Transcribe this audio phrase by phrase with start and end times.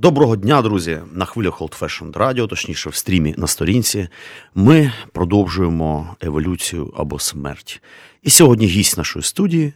[0.00, 0.98] Доброго дня, друзі!
[1.12, 4.08] На хвилях Old Fashioned Radio, точніше в стрімі на сторінці.
[4.54, 7.82] Ми продовжуємо еволюцію або смерть.
[8.22, 9.72] І сьогодні гість нашої студії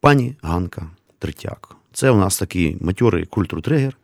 [0.00, 0.86] пані Ганка
[1.18, 1.76] Третяк.
[1.92, 3.96] Це у нас такий матьорий культуртрегер,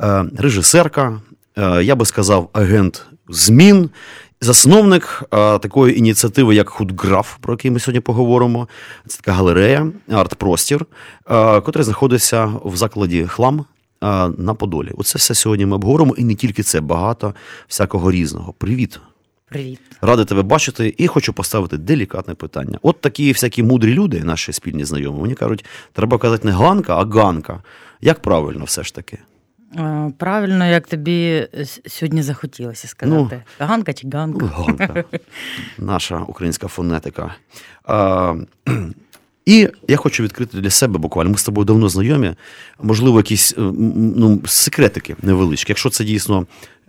[0.00, 1.20] е, режисерка,
[1.56, 3.90] е, я би сказав, агент змін,
[4.40, 8.68] засновник е, такої ініціативи, як Худграф, про який ми сьогодні поговоримо.
[9.06, 10.86] Це така галерея, арт-простір,
[11.62, 13.64] котра знаходиться в закладі хлам
[14.38, 14.92] на Подолі.
[14.96, 17.34] Оце все сьогодні ми обговоримо, і не тільки це, багато
[17.68, 18.52] всякого різного.
[18.52, 19.00] Привіт.
[19.48, 19.80] Привіт.
[20.00, 22.78] Радий тебе бачити і хочу поставити делікатне питання.
[22.82, 27.04] От такі всякі мудрі люди, наші спільні знайомі, вони кажуть, треба казати не ганка, а
[27.04, 27.62] ганка.
[28.00, 29.18] Як правильно все ж таки?
[30.18, 31.48] Правильно, як тобі
[31.86, 33.42] сьогодні захотілося сказати.
[33.60, 34.38] Ну, ганка чи ганка?
[34.40, 35.04] Ну, ганка.
[35.78, 37.34] Наша українська фонетика.
[37.84, 38.34] А,
[39.48, 41.30] і я хочу відкрити для себе буквально.
[41.30, 42.34] Ми з тобою давно знайомі.
[42.82, 43.60] Можливо, якісь е,
[44.16, 45.70] ну, секретики невеличкі.
[45.72, 46.46] Якщо це дійсно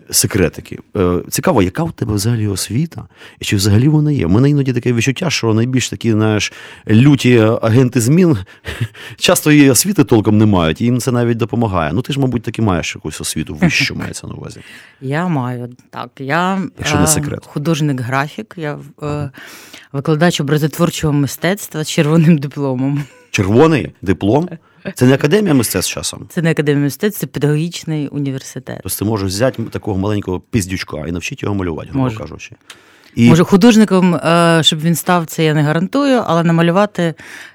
[0.10, 0.80] секретики.
[0.98, 3.08] Е, цікаво, яка у тебе взагалі освіта?
[3.40, 4.26] І чи взагалі вона є?
[4.26, 6.54] У мене іноді таке відчуття, що найбільш такі, знаєш,
[6.90, 8.38] люті агенти змін
[9.18, 11.94] часто її освіти толком не мають, і їм це навіть допомагає.
[11.94, 14.60] Ну ти ж, мабуть, таки маєш якусь освіту, вищу мається на увазі.
[15.02, 16.10] Я маю так.
[16.20, 17.46] Я Якщо не е, секрет.
[17.46, 19.32] художник-графік, я ага.
[19.92, 23.04] викладач образотворчого мистецтва з червоним дипломом.
[23.32, 24.50] Червоний диплом?
[24.96, 26.26] Це не академія мистецтв часом?
[26.30, 28.80] Це не академія мистецтв, це педагогічний університет.
[28.84, 32.56] Тобто ти можеш взяти такого маленького піздючка і навчити його малювати, грубо кажучи.
[33.16, 33.30] І...
[33.30, 37.14] Може, художником, е, щоб він став, це я не гарантую, але намалювати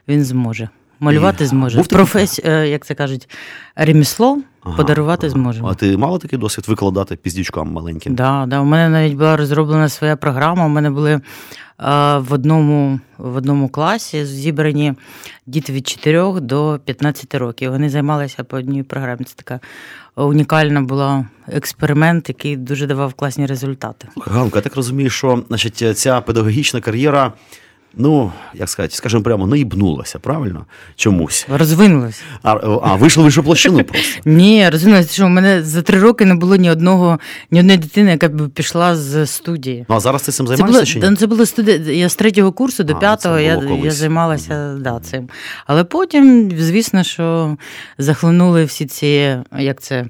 [0.08, 0.68] він зможе.
[1.00, 1.46] Малювати і...
[1.46, 1.82] зможе.
[1.82, 3.28] Професія, е, як це кажуть,
[3.76, 5.32] ремісло ага, подарувати ага.
[5.32, 5.68] зможемо.
[5.68, 8.14] А ти мала такий досвід викладати піздючкам маленьким?
[8.14, 8.60] Да, да.
[8.60, 10.66] у мене навіть була розроблена своя програма.
[10.66, 11.20] У мене були
[12.18, 14.94] в одному в одному класі зібрані
[15.46, 17.70] діти від 4 до 15 років.
[17.70, 19.24] Вони займалися по одній програмі.
[19.24, 19.60] Це така
[20.16, 24.08] унікальна була експеримент, який дуже давав класні результати.
[24.16, 27.32] Ганка, я так розумію, що значить, ця педагогічна кар'єра
[27.96, 30.66] ну, як сказати, скажімо прямо, наїбнулася, правильно?
[30.96, 31.46] Чомусь.
[31.48, 32.22] Розвинулася.
[32.42, 34.20] А а вийшло в іншу площину просто.
[34.24, 37.18] Ні, розвинулася, що у мене за три роки не було ні одного,
[37.50, 39.86] ні одної дитини, яка б пішла з студії.
[39.88, 40.84] Ну, а зараз ти цим займаєшся?
[40.84, 41.16] Чи ні?
[41.16, 41.76] Це було студія.
[41.76, 45.28] Я з третього курсу до п'ятого я я займалася да, цим.
[45.66, 47.56] Але потім, звісно, що
[47.98, 50.06] захлинули всі ці, як це,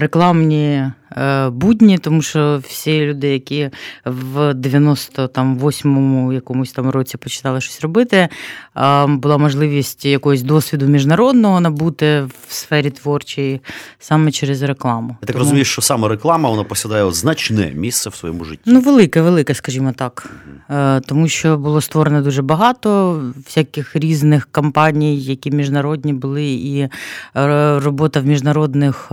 [0.00, 0.90] рекламні.
[1.16, 3.70] Е, будні, тому що всі люди, які
[4.04, 8.28] в 98-му якомусь там році починали щось робити,
[8.76, 13.60] е, була можливість якогось досвіду міжнародного набути в сфері творчої
[13.98, 15.16] саме через рекламу.
[15.20, 15.38] Я так тому...
[15.38, 18.62] розумію, що саме реклама вона посідає значне місце в своєму житті.
[18.66, 20.30] Ну, велике, велике, скажімо так.
[20.70, 21.00] Угу.
[21.06, 26.88] Тому що було створено дуже багато всяких різних кампаній, які міжнародні були, і
[27.34, 29.12] робота в міжнародних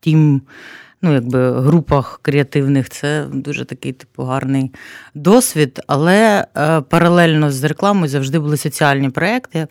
[0.00, 0.42] тім,
[1.02, 4.72] ну, якби групах креативних це дуже такий типу гарний
[5.14, 5.80] досвід.
[5.86, 9.66] Але е, паралельно з рекламою завжди були соціальні проекти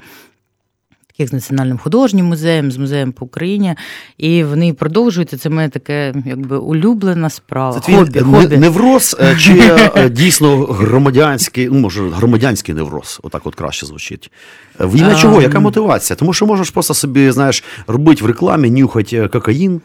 [1.20, 3.76] як з Національним художнім музеєм, з музеєм по Україні,
[4.18, 5.42] і вони продовжують.
[5.42, 7.80] Це моє таке якби улюблена справа.
[7.80, 8.58] Це твій хобі, хобі.
[8.58, 9.54] невроз е, чи
[9.96, 14.32] е, дійсно громадянський, ну може громадянський невроз, отак от краще звучить.
[14.80, 15.42] В ім'я чого?
[15.42, 16.18] Яка мотивація?
[16.18, 19.82] Тому що можеш просто собі, знаєш, робити в рекламі, нюхати е, кокаїн,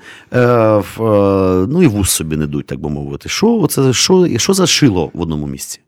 [1.69, 3.29] ну і вуз собі не дуть, так би мовити.
[3.29, 5.81] Що це що, що за шило в одному місці?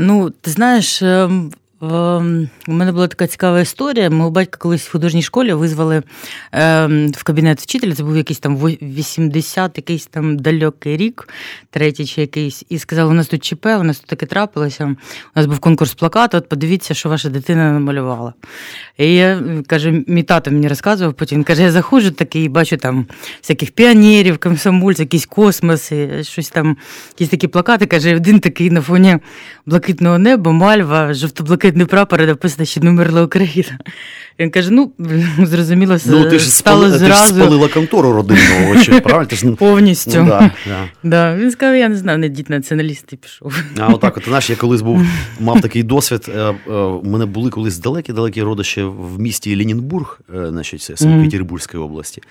[0.00, 1.50] Ну, ти знаєш, ем, Ем,
[1.82, 4.08] у мене була така цікава історія.
[4.08, 6.02] У батька колись в художній школі визвали
[6.52, 7.94] ем, в кабінет вчителя.
[7.94, 11.28] Це був якийсь там 80, якийсь там далекий рік,
[11.70, 14.84] третій чи якийсь, і сказали, у нас тут ЧП, у нас тут таке трапилося.
[14.84, 18.32] У нас був конкурс плакату, от подивіться, що ваша дитина намалювала.
[18.98, 23.06] І я каже, мій тато мені розказував, потім він каже, я заходжу такий, бачу там
[23.40, 26.76] всяких піонерів, комсомольців, якісь космоси, щось там,
[27.10, 27.86] якісь такі плакати.
[27.86, 29.18] Каже, один такий на фоні
[29.66, 32.90] блакитного неба, мальва, жовто-блакитний прапор, і написано, що не
[33.22, 33.78] Україна.
[34.42, 34.92] Він каже: ну,
[35.38, 39.26] зрозуміло, Ну, ти ж стало спали, зразу ти ж спалила контору родинного, очі, правильно?
[39.28, 40.10] Ти ж, ну, повністю.
[40.10, 40.24] да,
[40.66, 40.88] да.
[41.02, 41.36] Да.
[41.36, 43.62] Він сказав, я не знаю, не дід націоналіст і пішов.
[43.78, 45.02] А отак, от, знаєш, я колись був,
[45.40, 46.30] мав такий досвід.
[46.36, 51.82] е, е, У мене були колись далекі-далекі родичі в місті Ленінбург, е, значить, це Санкт-Петербурзької
[51.82, 52.22] області.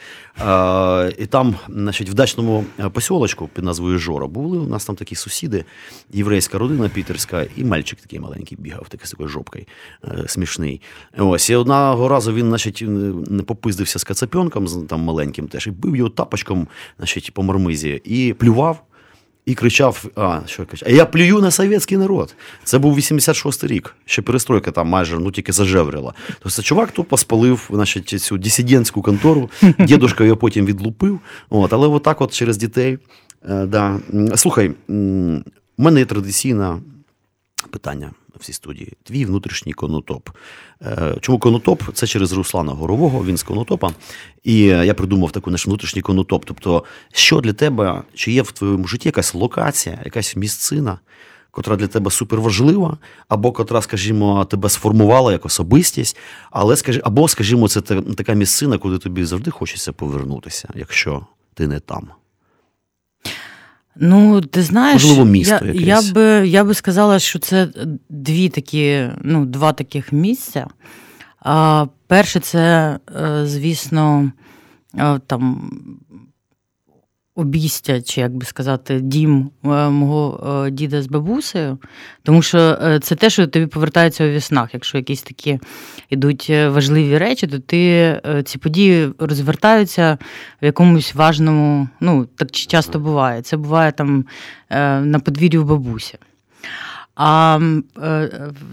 [0.41, 4.95] Е, І там, значить, в дачному е, посілочку під назвою Жора були у нас там
[4.95, 5.65] такі сусіди,
[6.13, 9.65] єврейська родина пітерська, і мальчик такий маленький бігав, такий з такою жопкою,
[10.05, 10.81] е, смішний.
[11.17, 11.55] Ось, і
[12.01, 12.83] одного разу він, значить,
[13.29, 16.67] не попиздився з кацапьонком, там маленьким теж, і бив його тапочком,
[16.97, 18.83] значить, по мармизі, і плював.
[19.45, 20.89] І кричав: а, що я кричав?
[20.89, 22.35] А я плюю на совєтський народ.
[22.63, 23.95] Це був 86-й рік.
[24.05, 26.13] Ще перестройка там майже ну тільки зажеврила.
[26.39, 29.49] Тобто чувак тупо спалив значить, цю дисидентську контору.
[29.79, 31.19] Дідушка його потім відлупив.
[31.49, 32.97] От, але отак, от через дітей.
[33.49, 33.99] Е, да.
[34.35, 36.81] Слухай, у мене є традиційна
[37.69, 38.93] питання в цій студії.
[39.03, 40.29] Твій внутрішній конотоп.
[40.85, 41.83] Е, Чому конотоп?
[41.93, 43.91] Це через Руслана Горового, він з конотопа.
[44.43, 46.45] І е, я придумав таку наш внутрішній конотоп.
[46.45, 46.83] Тобто,
[47.13, 50.99] що для тебе, чи є в твоєму житті якась локація, якась місцина,
[51.51, 52.97] котра для тебе суперважлива,
[53.27, 56.17] або котра, скажімо, тебе сформувала як особистість,
[56.51, 61.67] але скажі, або, скажімо, це та- така місцина, куди тобі завжди хочеться повернутися, якщо ти
[61.67, 62.07] не там.
[63.95, 65.87] Ну, ти знаєш, Можливо, місто я, якесь.
[65.87, 67.67] я, би, я би сказала, що це
[68.09, 70.67] дві такі, ну, два таких місця.
[71.39, 74.31] А, перше, це, е, звісно,
[74.97, 75.71] е, там
[77.41, 81.77] обійстя, чи як би сказати, дім е, мого е, діда з бабусею,
[82.23, 84.73] тому що е, це те, що тобі повертається у віснах.
[84.73, 85.59] Якщо якісь такі
[86.09, 90.17] йдуть важливі речі, то ти ці події розвертаються
[90.61, 93.41] в якомусь важному, ну так часто буває.
[93.41, 94.25] Це буває там
[95.01, 96.17] на подвір'ї у бабусі.
[97.15, 97.59] А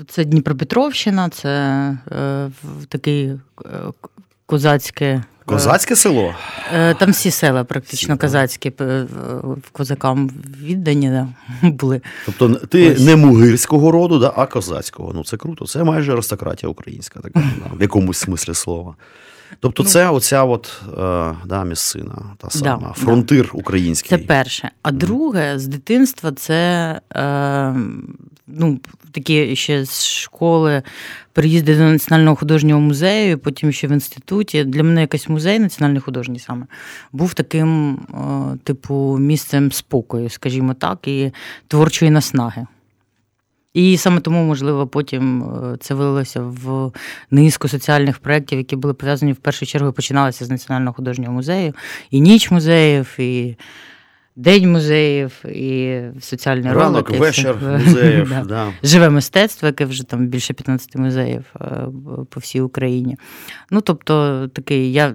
[0.08, 1.98] це Дніпропетровщина, це
[2.88, 3.32] такий
[4.46, 5.22] козацьке.
[5.48, 6.34] Е, Козацьке село?
[6.74, 9.06] Е, Там всі села практично Всі, козацькі е,
[9.72, 10.30] козакам
[10.62, 11.28] віддані да,
[11.68, 12.00] були.
[12.26, 13.00] Тобто ти Ось.
[13.00, 15.12] не мугирського роду, да, а козацького.
[15.14, 15.66] Ну це круто.
[15.66, 17.40] Це майже аристократія українська, така,
[17.70, 18.94] да, в якомусь смислі слова.
[19.60, 23.04] Тобто, це оця от, е, да, місцина, та сама, да.
[23.04, 24.18] фронтир український.
[24.18, 24.70] Це перше.
[24.82, 27.74] А друге, з дитинства це е,
[28.48, 28.80] ну,
[29.12, 30.82] такі ще з школи
[31.32, 34.64] переїзди до Національного художнього музею, потім ще в інституті.
[34.64, 36.66] Для мене якийсь музей національний художній саме
[37.12, 41.32] був таким, е, типу, місцем спокою, скажімо так, і
[41.68, 42.66] творчої наснаги.
[43.74, 46.92] І саме тому, можливо, потім е, це вилилося в
[47.30, 51.74] низку соціальних проєктів, які були пов'язані в першу чергу, починалися з Національного художнього музею,
[52.10, 53.56] і ніч музеїв, і
[54.38, 57.20] день музеїв, і соціальний Ранок, ролик.
[57.20, 57.78] вечір все.
[57.78, 58.28] музеїв.
[58.38, 58.44] Да.
[58.44, 58.72] да.
[58.82, 61.66] Живе мистецтво, яке вже там більше 15 музеїв е,
[62.30, 63.16] по всій Україні.
[63.70, 65.14] Ну, тобто, такий, я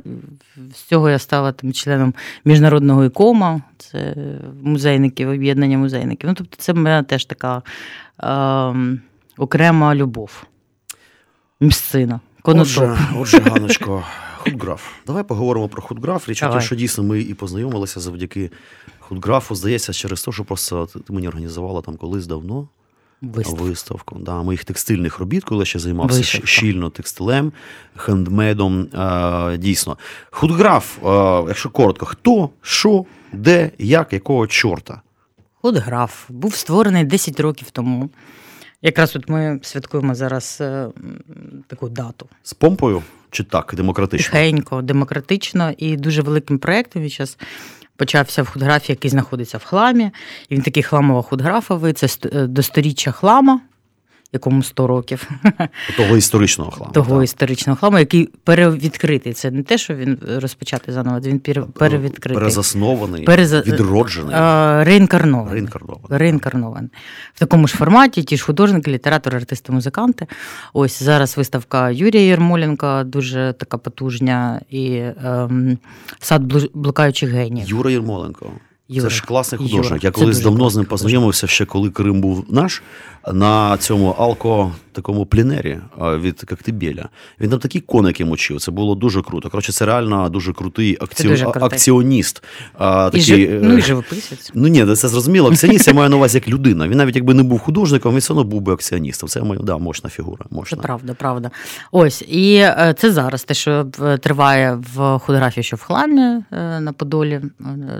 [0.73, 2.13] з цього я стала там членом
[2.45, 4.15] міжнародного ікома, це
[4.61, 6.29] музейників, об'єднання музейників.
[6.29, 7.61] Ну, тобто, це мене теж така
[8.23, 8.97] е,
[9.37, 10.43] окрема любов.
[11.59, 12.19] Місцина.
[12.41, 12.83] Конотоп.
[12.83, 14.03] Отже, отже, Ганочко,
[14.37, 14.91] худграф.
[15.07, 16.29] Давай поговоримо про худграф.
[16.29, 18.51] Річ у тім, що дійсно ми і познайомилися завдяки
[19.07, 19.55] худграфу.
[19.55, 22.67] Здається, через те, що просто ти мені організувала там колись давно
[23.21, 23.63] Виставка.
[23.63, 26.47] виставку да, моїх текстильних робіт, коли я ще займався Вишивка.
[26.47, 27.53] щільно текстилем,
[27.95, 28.81] хендмедом.
[28.81, 29.97] Е, дійсно.
[30.31, 35.01] Худграф, е, якщо коротко, хто, що, де, як, якого чорта?
[35.61, 38.09] Худграф був створений 10 років тому.
[38.81, 40.87] Якраз от ми святкуємо зараз е,
[41.67, 42.27] таку дату.
[42.43, 44.31] З помпою чи так, демократично?
[44.31, 47.01] Тихенько, демократично і дуже великим проєктом.
[47.01, 47.37] Він зараз
[47.97, 50.11] почався в худграфі, який знаходиться в хламі.
[50.49, 51.93] І він такий хламово-худграфовий.
[51.93, 52.47] Це ст- е,
[53.11, 53.59] хлама,
[54.33, 55.29] якому 100 років.
[55.97, 56.93] Того історичного хламу.
[56.93, 57.23] того так.
[57.23, 59.33] історичного хламу, який перевідкритий.
[59.33, 61.39] Це не те, що він розпочатий заново, він
[61.73, 62.37] перевідкритий.
[62.39, 65.53] Перезаснований, Переза- відроджений, Е, Реінкарнований.
[65.53, 66.17] реінкарнований.
[66.19, 66.89] Реінкарнований.
[67.33, 70.27] В такому ж форматі, ті ж художники, літератори, артисти, музиканти.
[70.73, 75.77] Ось зараз виставка Юрія Єрмоленка, дуже така потужня, і ем,
[76.19, 77.67] сад блукаючих генів.
[77.67, 78.51] Юра Єрмоленко.
[78.93, 79.09] Юра.
[79.09, 79.71] Це ж класний Юра.
[79.71, 80.03] художник.
[80.03, 82.83] Я колись давно з ним познайомився, ще коли Крим був наш,
[83.33, 87.09] на цьому алко такому плінері від Коктебеля.
[87.39, 88.61] Він там такі коники мочив.
[88.61, 89.49] Це було дуже круто.
[89.49, 91.27] Коротше, це реально дуже крутий акці...
[91.27, 92.43] дуже акціоніст.
[92.77, 93.59] А, І, такий, жи...
[93.63, 94.51] ну, е, і живописець.
[94.53, 95.49] Ну ні, це зрозуміло.
[95.51, 96.87] Акціоніст я маю на увазі як людина.
[96.87, 99.29] Він навіть якби не був художником, він все одно був би акціоністом.
[99.29, 100.45] Це моя да, мощна фігура.
[100.69, 101.51] Це правда, правда.
[101.91, 106.43] Ось, і е, це зараз те, що е, триває в худографії, що в хламі е,
[106.79, 107.51] на Подолі, е,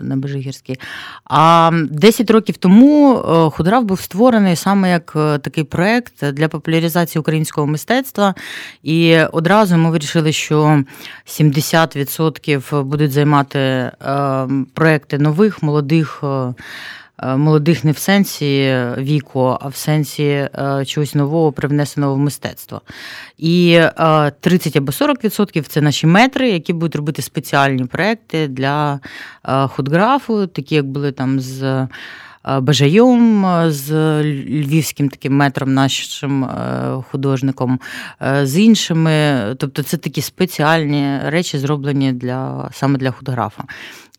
[0.02, 0.76] на Бежигірській.
[1.26, 3.16] А 10 років тому
[3.54, 5.12] худрав був створений саме як
[5.42, 8.36] такий проект для популяризації українського мистецтва.
[8.84, 10.84] І одразу ми вирішили, що
[11.26, 13.92] 70% будуть займати
[14.74, 16.24] проекти нових, молодих.
[17.24, 22.82] Е, молодих не в сенсі віку, а в сенсі е, чогось нового привнесеного в мистецтво.
[23.38, 23.82] І
[24.40, 29.00] 30 е, або 40% це наші метри, які будуть робити спеціальні проекти для
[29.44, 31.88] худграфу, такі як були там з.
[32.62, 33.92] Бажайом з
[34.24, 36.48] львівським таким метром, нашим
[37.12, 37.80] художником,
[38.42, 39.42] з іншими.
[39.58, 43.64] Тобто це такі спеціальні речі, зроблені для саме для худографа.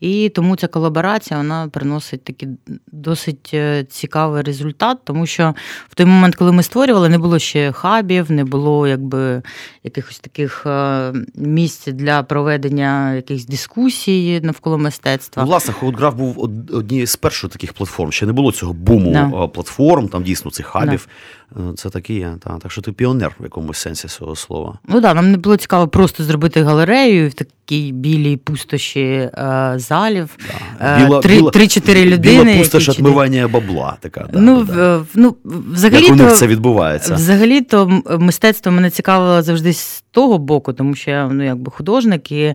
[0.00, 2.48] І тому ця колаборація вона приносить такий
[2.92, 5.54] досить е, цікавий результат, тому що
[5.88, 9.42] в той момент, коли ми створювали, не було ще хабів, не було якби
[9.84, 15.42] якихось таких е, місць для проведення якихось дискусій навколо мистецтва.
[15.42, 16.40] Ну, Власне, Хоутграф був
[16.72, 18.12] однією з перших таких платформ.
[18.12, 19.46] Ще не було цього буму да.
[19.46, 21.08] платформ, там дійсно цих хабів.
[21.08, 21.12] Да.
[21.56, 24.78] Е, це такі, та, так що ти піонер в якомусь сенсі цього слова.
[24.88, 29.74] Ну так, да, нам не було цікаво просто зробити галерею в такій білій пустоші е,
[29.76, 30.36] залів.
[30.80, 31.20] Да.
[31.52, 32.44] Три-чотири людини.
[32.44, 33.96] Біла пустош відмивання бабла.
[34.00, 34.28] така.
[34.32, 35.04] Да, ну, да.
[35.14, 37.14] ну, взагалі Як у них це відбувається?
[37.14, 42.54] Взагалі-то мистецтво мене цікавило завжди з того боку, тому що я ну, якби художник, і,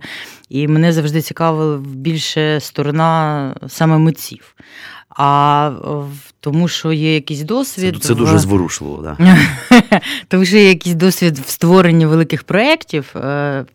[0.50, 4.56] і мене завжди цікавила більше сторона саме митців
[5.22, 5.72] а
[6.40, 7.96] тому, що є якийсь досвід.
[8.02, 8.40] Це, це дуже в...
[8.40, 9.38] зворушливо, да.
[10.28, 13.66] тому що є якийсь досвід в створенні великих проєктів, е,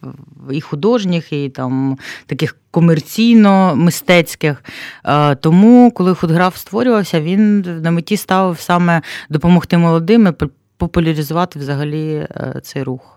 [0.50, 4.56] і художніх, і там таких комерційно-мистецьких.
[5.04, 10.46] Е, тому, коли худграф створювався, він на меті ставив саме допомогти молодим і
[10.76, 13.13] популяризувати взагалі е, цей рух.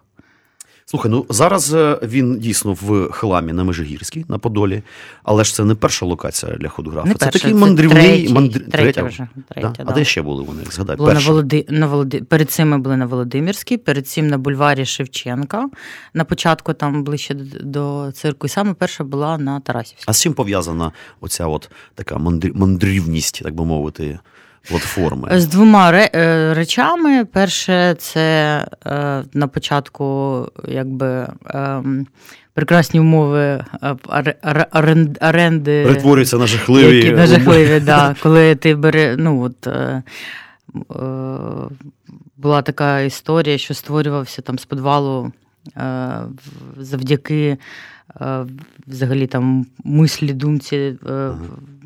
[0.90, 4.84] Слухай, ну зараз е, він дійсно в хламі на Межигірській, на Подолі,
[5.24, 7.08] але ж це не перша локація для худографа.
[7.08, 8.60] Не це перша, такий мандрівний третій, мандр...
[8.60, 9.28] третя, третя вже.
[9.50, 9.84] Третя, да?
[9.84, 9.92] Да.
[9.92, 10.62] А де ще були вони?
[10.72, 11.26] Згадай, Було перша.
[11.26, 11.66] на Володи...
[11.70, 12.22] на Володи...
[12.22, 15.70] Перед цим ми були на Володимирській, перед цим на бульварі Шевченка.
[16.14, 18.48] На початку там ближче до цирку.
[18.48, 20.06] І саме перша була на Тарасівській.
[20.08, 20.92] А з чим пов'язана
[21.22, 22.18] оця от така
[22.54, 24.20] мандрівність, так би мовити?
[24.70, 25.40] Платформи?
[25.40, 27.26] З двома е, речами.
[27.26, 31.28] Перше, це е, на початку якби.
[31.46, 32.08] Ем,
[32.54, 33.66] прекрасні умови е,
[35.22, 35.84] оренди.
[35.84, 36.96] Перетворюються на жахливі.
[36.96, 38.16] Які, на жахливі, да.
[38.24, 39.68] Коли ти бере, ну от
[42.38, 45.32] була така історія, що створювався там з підвалу
[46.78, 47.58] завдяки
[48.88, 50.96] взагалі там мислі, думці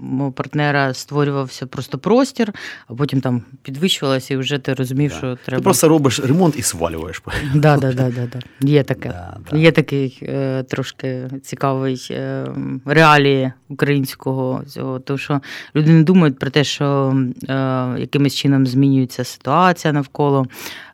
[0.02, 2.54] мого партнера створювався просто простір,
[2.88, 5.18] а потім там підвищувалося, і вже ти розумів, да.
[5.18, 5.60] що треба.
[5.60, 7.24] Ти просто робиш ремонт і свалюєш.
[7.56, 8.68] Да, да, да, да, да.
[8.68, 9.10] Є таке.
[9.10, 9.58] Да, да.
[9.58, 12.48] Є такий е, трошки цікавий е,
[12.86, 15.00] реалії українського цього.
[15.00, 15.42] Тому що
[15.76, 17.16] люди не думають про те, що
[17.50, 17.54] е,
[17.98, 20.46] якимось чином змінюється ситуація навколо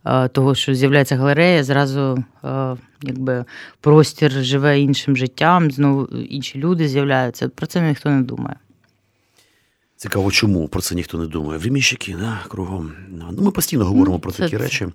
[0.05, 2.23] е, того, що з'являється галерея, зразу.
[2.43, 3.45] Е, Якби
[3.81, 7.49] простір живе іншим життям, знову інші люди з'являються.
[7.49, 8.55] Про це ніхто не думає.
[9.97, 11.59] Цікаво, чому про це ніхто не думає.
[11.59, 12.91] Времіщики, да, кругом.
[13.09, 14.57] Ну, Ми постійно говоримо ну, про такі це...
[14.57, 14.87] речі.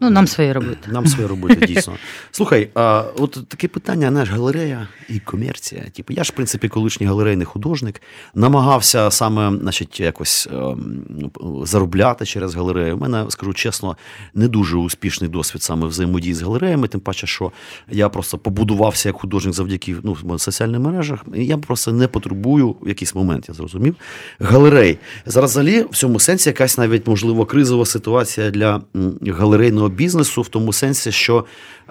[0.00, 0.90] Ну, нам своє робити.
[0.92, 1.94] Нам своє робити, дійсно.
[2.30, 5.82] Слухай, а от таке питання, знаєш, галерея і комерція.
[5.92, 8.02] Типу, я ж, в принципі, колишній галерейний художник,
[8.34, 11.30] намагався саме, значить, якось ем,
[11.64, 12.96] заробляти через галерею.
[12.96, 13.96] У мене, скажу чесно,
[14.34, 17.52] не дуже успішний досвід саме взаємодії з галереями, тим паче, що
[17.90, 21.24] я просто побудувався як художник завдяки ну, соціальних мережах.
[21.34, 23.96] І я просто не потребую в якийсь момент, я зрозумів.
[24.40, 24.98] Галерей.
[25.26, 28.82] Зараз взагалі в цьому сенсі якась навіть можливо кризова ситуація для
[29.26, 31.44] галерейного бізнесу в тому сенсі, що.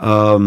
[0.03, 0.39] Е,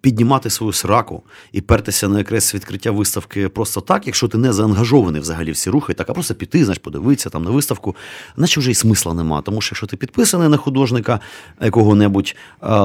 [0.00, 1.22] Піднімати свою сраку
[1.52, 5.94] і пертися на якесь відкриття виставки просто так, якщо ти не заангажований взагалі всі рухи,
[5.94, 7.96] так а просто піти, знаєш, подивитися там на виставку,
[8.36, 9.42] наче вже й смисла нема.
[9.42, 11.20] Тому що якщо ти підписаний на художника
[11.60, 12.36] якого-небудь,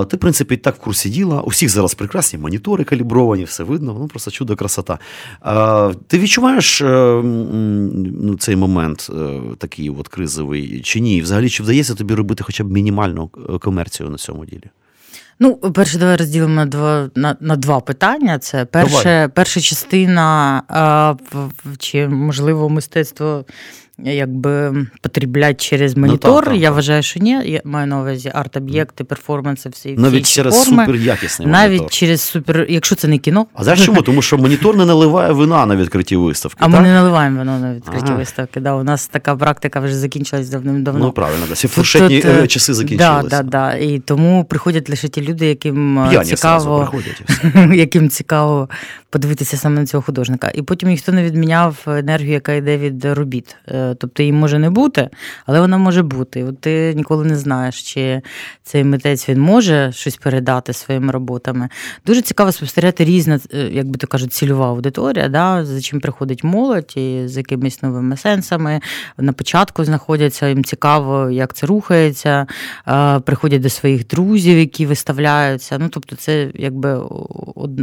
[0.10, 1.42] ти, в принципі, так в курсі діла.
[1.42, 5.00] Усіх зараз прекрасні монітори калібровані, все видно, ну просто чудо красота.
[6.08, 11.22] Ти відчуваєш е, ну, цей момент е, такий от кризовий чи ні?
[11.22, 14.70] Взагалі, чи вдається тобі робити хоча б мінімальну е, комерцію на цьому ділі?
[15.40, 18.40] Ну, перше, давай розділимо на два на, на два питання.
[18.40, 21.16] Це перше, перша частина, а,
[21.78, 23.46] чи можливо мистецтво
[24.04, 26.44] якби потреблять через монітор.
[26.44, 26.76] так, так, я так.
[26.76, 27.42] вважаю, що ні.
[27.46, 30.86] Я маю на увазі арт-об'єкти, перформанси, всі всі Навіть ці через форми.
[30.86, 31.92] суперякісний Навіть монітор.
[31.92, 33.48] через супер, якщо це не кіно.
[33.54, 34.02] А знаєш чому?
[34.02, 36.58] Тому що монітор не наливає вина на відкритій виставки.
[36.60, 38.16] А ми не наливаємо воно на відкриті Ага.
[38.16, 38.60] виставки.
[38.60, 41.06] Да, у нас така практика вже закінчилась давним-давно.
[41.06, 41.54] Ну правильно, да.
[41.54, 43.28] всі фуршетні Тут, е, е, часи закінчилися.
[43.30, 43.74] Да, да, да.
[43.74, 47.22] І тому приходять лише ті люди, яким е, П'яні цікаво, приходять.
[47.78, 48.70] яким цікаво
[49.10, 50.52] подивитися саме на цього художника.
[50.56, 53.56] І потім ніхто не відміняв енергію, яка йде від робіт.
[53.96, 55.10] Тобто її може не бути,
[55.46, 56.44] але вона може бути.
[56.44, 58.22] От ти ніколи не знаєш, чи
[58.64, 61.70] цей митець він може щось передати своїми роботами.
[62.06, 66.44] Дуже цікаво спостерігати різна, е, як би то кажуть, цільова аудиторія, да, за чим приходить
[66.44, 68.82] молодь і з якимись новими сенсами.
[69.18, 72.48] На початку знаходяться, їм цікаво, як це рухається,
[72.88, 75.78] е, приходять до своїх друзів, які виставляються.
[75.80, 77.02] Ну, тобто, це якби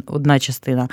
[0.06, 0.88] одна частина.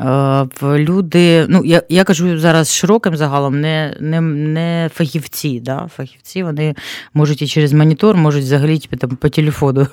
[0.00, 4.20] Е, Люди, ну я, я кажу зараз широким загалом, не, не,
[4.52, 5.60] не фахівці.
[5.60, 5.88] Да?
[5.96, 6.74] Фахівці вони
[7.14, 9.86] можуть і через монітор, можуть взагалі типу, там, по телефону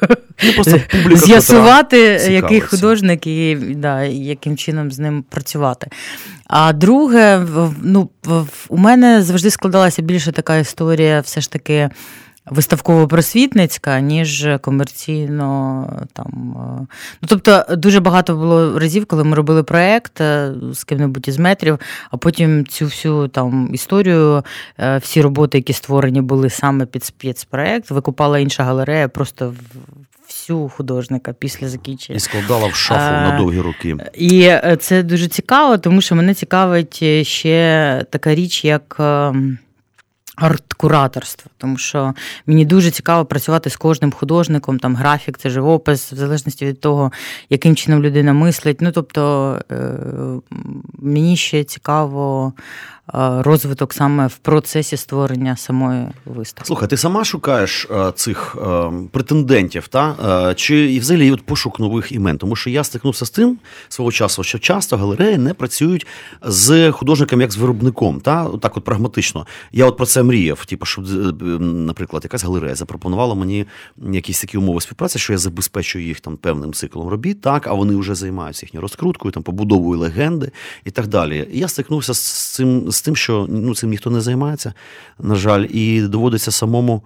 [0.44, 1.98] Ну, просто публіка, з'ясувати,
[2.30, 5.88] який художник і да, яким чином з ним працювати.
[6.46, 7.46] А друге,
[7.82, 8.10] ну,
[8.70, 11.90] у мене завжди складалася більше така історія, все ж таки.
[12.52, 16.56] Виставково-просвітницька, ніж комерційно там.
[16.82, 16.88] е,
[17.22, 21.80] Ну, тобто, дуже багато було разів, коли ми робили проєкт е, з ким-небудь із метрів,
[22.12, 24.44] а потім цю всю там історію,
[24.80, 29.54] е, всі роботи, які створені були саме під спецпроєкт, викупала інша галерея просто в-
[30.28, 32.18] всю художника після закінчення.
[32.18, 33.96] І складала в шафу А, на довгі роки.
[34.14, 38.96] І це дуже цікаво, тому що мене цікавить ще така річ, як.
[40.38, 42.14] Арт-кураторство, тому що
[42.48, 47.12] мені дуже цікаво працювати з кожним художником, там графік, це живопис, в залежності від того,
[47.50, 48.82] яким чином людина мислить.
[48.82, 49.76] Ну тобто е,
[51.00, 52.54] мені ще цікаво
[53.14, 56.68] розвиток саме в процесі створення самої виставки.
[56.68, 60.16] Слухай, ти сама шукаєш е, цих е, претендентів, та?
[60.50, 62.38] Е, чи і взагалі от пошук нових імен?
[62.38, 63.58] Тому що я стикнувся з тим
[63.90, 66.08] свого часу, що часто галереї не працюють
[66.42, 68.20] з художником як з виробником.
[68.20, 68.50] Та?
[68.62, 69.48] Так от прагматично.
[69.72, 70.66] Я от про це мріяв.
[70.66, 73.66] Типу, щоб, е, наприклад, якась галерея запропонувала мені
[74.12, 77.96] якісь такі умови співпраці, що я забезпечую їх там певним циклом робіт, так, а вони
[77.96, 80.52] вже займаються їхньою розкруткою, там, побудовою легенди
[80.86, 81.48] і так далі.
[81.52, 84.74] Я стикнувся з цим, з тим, що ну, цим ніхто не займається,
[85.20, 87.02] на жаль, і доводиться самому.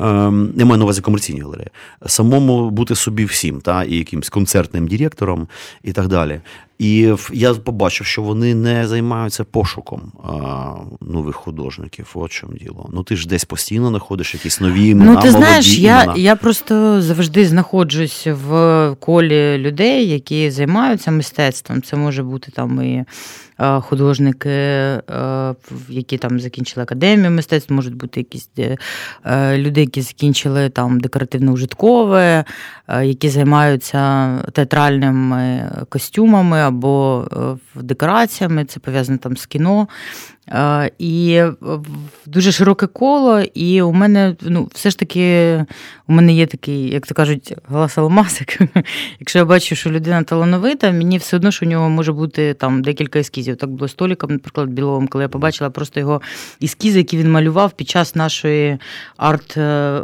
[0.00, 1.68] ем, Я маю на увазі комерційні галереї,
[2.06, 5.48] самому бути собі всім, та, і якимсь концертним директором
[5.82, 6.40] і так далі.
[6.78, 12.10] І я побачив, що вони не займаються пошуком а, нових художників.
[12.14, 12.90] От чому діло.
[12.92, 16.18] Ну ти ж десь постійно знаходиш якісь нові імена, Ну, ти знаєш, молоді я, імена.
[16.18, 21.82] я просто завжди знаходжусь в колі людей, які займаються мистецтвом.
[21.82, 23.04] Це може бути там і
[23.58, 25.02] художники, е,
[25.88, 28.76] які там закінчили академію мистецтв, можуть бути якісь е,
[29.24, 32.44] е, люди, які закінчили там декоративно-ужиткове,
[32.88, 37.24] е, які займаються театральними костюмами або
[37.76, 38.64] е, декораціями.
[38.64, 39.88] Це пов'язано там з кіно.
[40.48, 41.42] Е, І
[42.26, 45.64] дуже широке коло, і у мене ну, все ж таки
[46.08, 48.58] у мене є такий, як то кажуть, глас алмазик.
[49.20, 52.82] Якщо я бачу, що людина талановита, мені все одно, що у нього може бути там
[52.82, 53.56] декілька ескізів.
[53.56, 56.20] Так було з Толіком, наприклад, Біловим, коли я побачила просто його
[56.62, 58.78] ескізи, які він малював під час нашої
[59.16, 59.60] арт, е,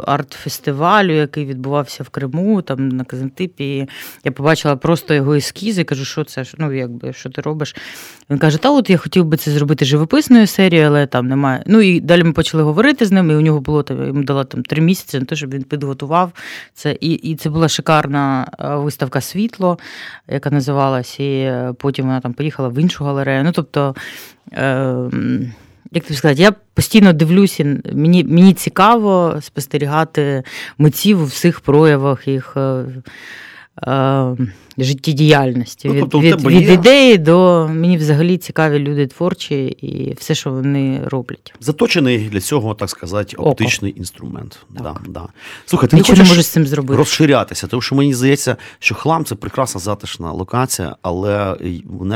[0.07, 3.89] арт-фестивалю, який відбувався в Криму, там на Казантипі.
[4.23, 7.75] Я побачила просто його ескізи, кажу, що це ну, якби, що ти робиш.
[8.29, 9.85] Він каже: Та от я хотів би це зробити
[10.33, 11.63] живописною серією, але там немає.
[11.65, 14.43] Ну і далі ми почали говорити з ним, і у нього було там, йому дала
[14.43, 16.31] там три місяці на те, щоб він підготував
[16.73, 16.97] це.
[17.01, 19.77] І, і це була шикарна е, виставка Світло,
[20.27, 23.43] яка називалась, і е, потім вона там поїхала в іншу галерею.
[23.43, 23.95] Ну, тобто.
[24.53, 24.95] Е,
[25.95, 30.43] як тобі сказати, я постійно дивлюся, мені, мені цікаво спостерігати
[30.77, 32.85] митців у всіх проявах їх е,
[34.77, 35.87] життєдіяльності.
[35.87, 40.35] Ну, від, тобто у від, від ідеї до мені взагалі цікаві люди творчі і все,
[40.35, 41.53] що вони роблять.
[41.59, 43.49] Заточений для цього, так сказати, Око.
[43.49, 44.65] оптичний інструмент.
[44.75, 44.83] Так.
[44.83, 45.27] Да, да.
[45.65, 46.97] Слухай, ти Нічого не хочеш з цим зробити.
[46.97, 51.57] розширятися, тому що мені здається, що хлам це прекрасна затишна локація, але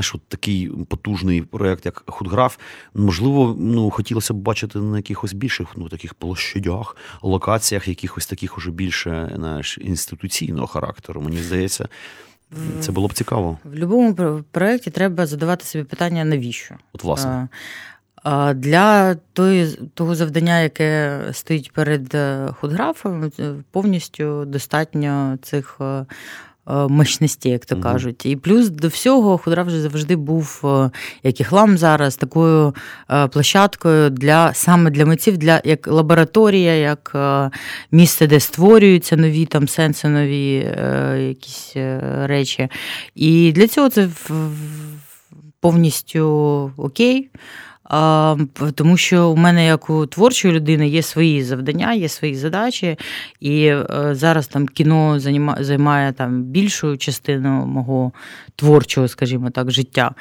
[0.02, 2.58] ж от такий потужний проєкт, як худграф,
[2.94, 8.72] можливо, ну хотілося б бачити на якихось більших ну таких площадях, локаціях, якихось таких уже
[8.72, 11.22] більше знаєш, інституційного характеру.
[11.22, 11.88] Мені здається,
[12.80, 13.58] це було б цікаво.
[13.64, 16.76] В будь-якому проєкті треба задавати собі питання, навіщо?
[16.94, 17.48] От власне.
[18.56, 19.16] Для
[19.94, 23.32] того завдання, яке стоїть перед е, худграфом,
[23.72, 26.06] повністю достатньо цих е,
[26.90, 27.84] мощності, як то угу.
[27.84, 28.26] кажуть.
[28.26, 30.64] І плюс до всього худра вже завжди був,
[31.24, 32.76] як і хлам зараз, такою
[33.32, 37.16] площадкою для саме для митців, для як лабораторія, як
[37.92, 40.54] місце, де створюються нові там сенси, нові
[41.28, 41.74] якісь
[42.24, 42.70] речі.
[43.16, 44.10] І для цього це
[45.60, 47.30] повністю окей.
[48.76, 52.98] Тому що у мене, як у творчої людини, є свої завдання, є свої задачі,
[53.40, 55.20] і е, зараз там кіно
[55.60, 58.12] займає там більшу частину мого
[58.56, 60.12] творчого, скажімо так, життя.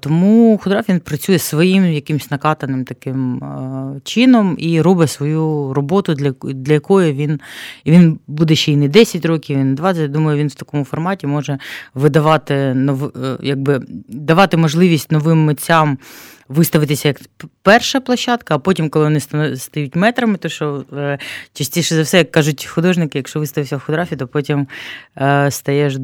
[0.00, 6.30] Тому Худраф він працює своїм якимось накатаним таким е, чином і робить свою роботу, для
[6.42, 7.40] для якої він
[7.84, 10.10] і він буде ще й не 10 років, він 20.
[10.10, 11.58] Думаю, він в такому форматі може
[11.94, 15.98] видавати нов, е, якби давати можливість новим митцям
[16.48, 17.20] виставитися як
[17.62, 19.20] перша площадка, а потім, коли вони
[19.56, 21.18] стають метрами, то що е,
[21.52, 24.66] частіше за все, як кажуть художники, якщо виставився в фотографії, то потім
[25.16, 25.96] е, стаєш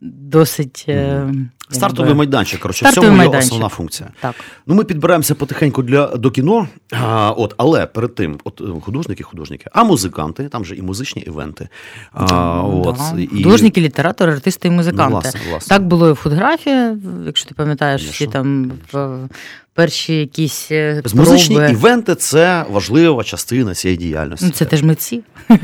[0.00, 0.84] досить.
[0.88, 1.44] Mm-hmm.
[1.70, 4.10] Стартовий майданчик, коротше, в цьому є основна функція.
[4.20, 4.34] Так.
[4.66, 9.22] Ну, Ми підбираємося потихеньку для, до кіно, а, от, але перед тим, от е, художники,
[9.22, 11.68] художники, а музиканти, там же і музичні івенти.
[12.12, 13.26] А, от, і...
[13.26, 15.04] Художники, літератори, артисти і музиканти.
[15.14, 15.76] Ну, власне, власне.
[15.76, 16.96] Так було і в фотографії,
[17.26, 19.28] якщо ти пам'ятаєш, всі там в
[19.74, 21.30] перші якісь е, спроби.
[21.30, 24.46] Музичні івенти це важлива частина цієї діяльності.
[24.46, 25.22] Ну, Це теж митці.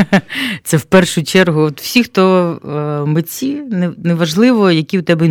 [0.65, 2.53] Це в першу чергу от всі, хто
[3.05, 3.63] е, митці,
[4.05, 5.27] неважливо, які у тебе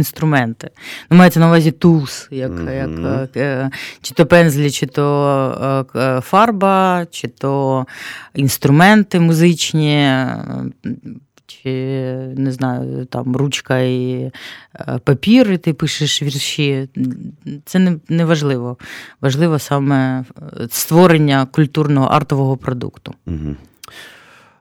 [0.64, 0.70] інструменти.
[1.10, 3.12] Ну, Мається на увазі тулс, як, mm-hmm.
[3.14, 3.70] як е,
[4.02, 7.86] чи то пензлі, чи то фарба, чи то
[8.36, 10.26] інструменти музичні
[11.48, 11.70] чи
[12.36, 14.32] не знаю, там ручка і
[14.76, 16.90] е, папір, і ти пишеш вірші.
[17.66, 18.78] Це не, не важливо.
[19.22, 23.14] Важливо саме е, створення культурного артового продукту.
[23.28, 23.56] Угу.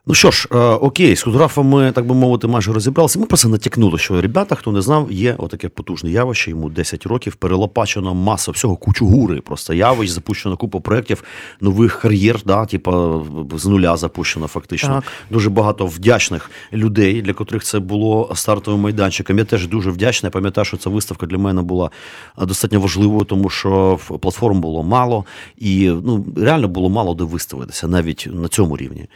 [0.09, 3.19] Ну що ж, е, окей, з фотографами, так би мовити, майже розібралися.
[3.19, 7.35] Ми просто натякнули, що ребята, хто не знав, є отаке потужне явище, йому 10 років,
[7.35, 9.41] перелопачено маса всього, кучу гури.
[9.41, 11.23] Просто явищ, запущено купу проєктів,
[11.61, 14.89] нових кар'єр, да, типу, з нуля запущено фактично.
[14.89, 15.03] Так.
[15.31, 19.37] Дуже багато вдячних людей, для котрих це було стартовим майданчиком.
[19.37, 20.27] Я теж дуже вдячний.
[20.27, 21.89] Я пам'ятаю, що ця виставка для мене була
[22.37, 25.25] достатньо важливою, тому що платформ було мало,
[25.57, 29.07] і ну, реально було мало де виставитися навіть на цьому рівні.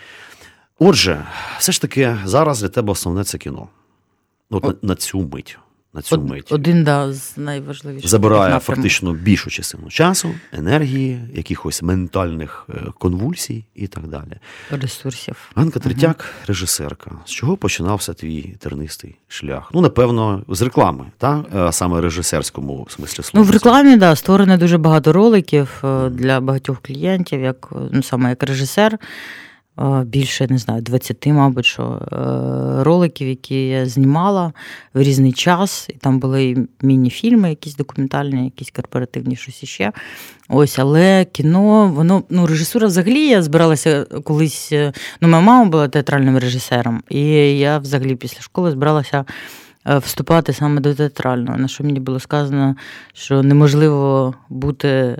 [0.83, 1.25] Отже,
[1.59, 3.67] все ж таки, зараз для тебе основне це кіно.
[4.49, 5.57] От на, на цю мить.
[5.93, 6.51] На цю Од, мить.
[6.51, 8.09] Один да, з найважливіших.
[8.09, 8.63] Забирає напрямок.
[8.63, 14.37] фактично більшу частину часу, енергії, якихось ментальних е, конвульсій і так далі.
[14.71, 15.51] Ресурсів.
[15.55, 16.45] Анка Третяк, угу.
[16.47, 17.11] режисерка.
[17.25, 19.69] З чого починався твій тернистий шлях?
[19.73, 21.45] Ну, напевно, з реклами, та?
[21.55, 23.45] Е, саме режисерському смислі слова.
[23.45, 28.29] Ну, в рекламі, да, створено дуже багато роликів е, для багатьох клієнтів, як ну, саме
[28.29, 28.99] як режисер
[30.05, 34.53] більше не знаю, 20, мабуть, що е, роликів, які я знімала
[34.93, 35.88] в різний час.
[35.89, 39.91] І там були і міні-фільми, якісь документальні, якісь корпоративні, щось іще.
[40.49, 44.69] Ось, але кіно, воно ну, режисура взагалі я збиралася колись.
[44.71, 47.21] Е, ну, моя мама була театральним режисером, і
[47.60, 49.25] я взагалі після школи збиралася.
[49.87, 52.75] Е, вступати саме до театрального, на що мені було сказано,
[53.13, 55.17] що неможливо бути е,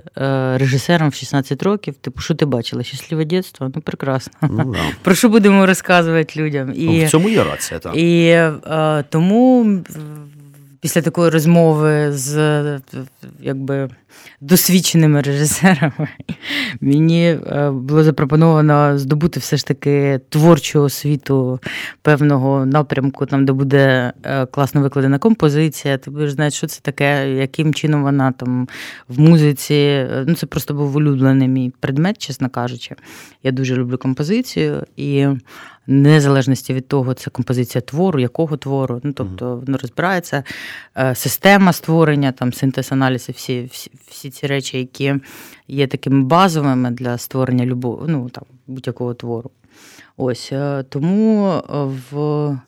[0.58, 1.94] режисером в 16 років.
[1.94, 2.82] Типу, що ти бачила?
[2.82, 3.70] Щасливе дитинство?
[3.74, 4.32] Ну, прекрасно.
[4.42, 4.78] Ну, да.
[5.02, 6.72] Про що будемо розказувати людям?
[6.76, 7.96] І, ну, В цьому є рація, так.
[7.96, 9.78] І е, тому
[10.80, 12.80] після такої розмови з
[13.40, 13.90] якби
[14.40, 16.08] досвідченими режисерами
[16.80, 21.60] мені е, було запропоновано здобути все ж таки творчу освіту
[22.02, 25.98] певного напрямку, там де буде е, класно викладена композиція.
[25.98, 28.68] Ти будеш знати, що це таке, яким чином вона там
[29.08, 30.06] в музиці.
[30.26, 32.94] Ну це просто був улюблений мій предмет, чесно кажучи.
[33.42, 35.26] Я дуже люблю композицію і
[35.86, 39.00] незалежності від того, це композиція твору, якого твору.
[39.02, 40.44] Ну тобто воно розбирається
[40.96, 45.14] е, система створення, там синтез аналіз і всі, всі, всі ці речі, які
[45.68, 49.50] є такими базовими для створення любого, ну там будь-якого твору.
[50.16, 51.62] Ось е, тому е,
[52.10, 52.58] в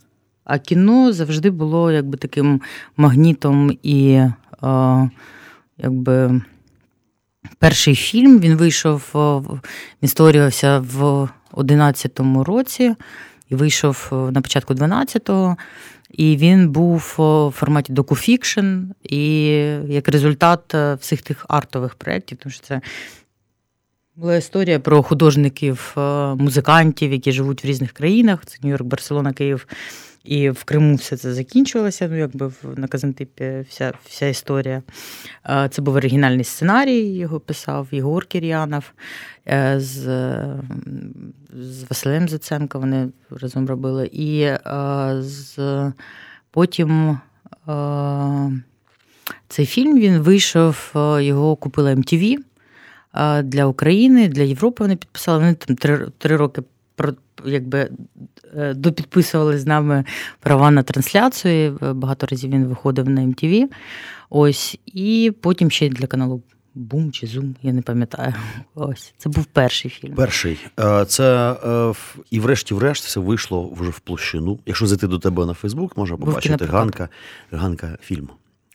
[0.44, 2.60] а кіно завжди було якби таким
[2.96, 4.20] магнітом і
[5.78, 6.40] якби.
[7.58, 9.10] Перший фільм він вийшов,
[10.02, 12.94] він створювався в 11-му році
[13.50, 15.56] і вийшов е, на початку 12-го.
[16.16, 19.46] І він був в форматі докуфікшн, і
[19.88, 22.80] як результат е, всіх тих артових проєктів, тому що це
[24.16, 26.00] була історія про художників, е,
[26.34, 28.46] музикантів, які живуть в різних країнах.
[28.46, 29.66] Це Нью-Йорк, Барселона, Київ.
[30.24, 32.08] І в Криму все це закінчилося.
[32.08, 34.82] Ну, якби на Казантипі вся вся історія.
[35.70, 38.92] Це був оригінальний сценарій, його писав Єгор Кір'янов
[39.48, 40.02] е, з
[41.56, 42.78] з Василем Заценко.
[42.78, 44.10] Вони разом робили.
[44.12, 44.50] І
[45.20, 45.58] з
[46.54, 47.18] Потім
[47.68, 48.52] е,
[49.48, 52.36] цей фільм він вийшов, е, його купила MTV
[53.14, 55.38] е, для України, для Європи вони підписали.
[55.38, 56.62] Вони там три, три роки
[57.46, 57.90] якби,
[58.56, 60.04] е, допідписували з нами
[60.40, 61.78] права на трансляцію.
[61.82, 63.64] Е, Багато разів він виходив на MTV.
[64.30, 66.42] Ось, і потім ще для каналу
[66.74, 68.34] Бум чи Зум, я не пам'ятаю.
[68.74, 70.14] Ось, це був перший фільм.
[70.14, 70.58] Перший.
[70.80, 71.56] Е, Це
[72.30, 74.58] і врешті-врешт все вийшло вже в площину.
[74.66, 76.64] Якщо зайти до тебе на Фейсбук, можна побачити.
[76.64, 77.08] Ганка,
[77.52, 78.28] Ганка фільм.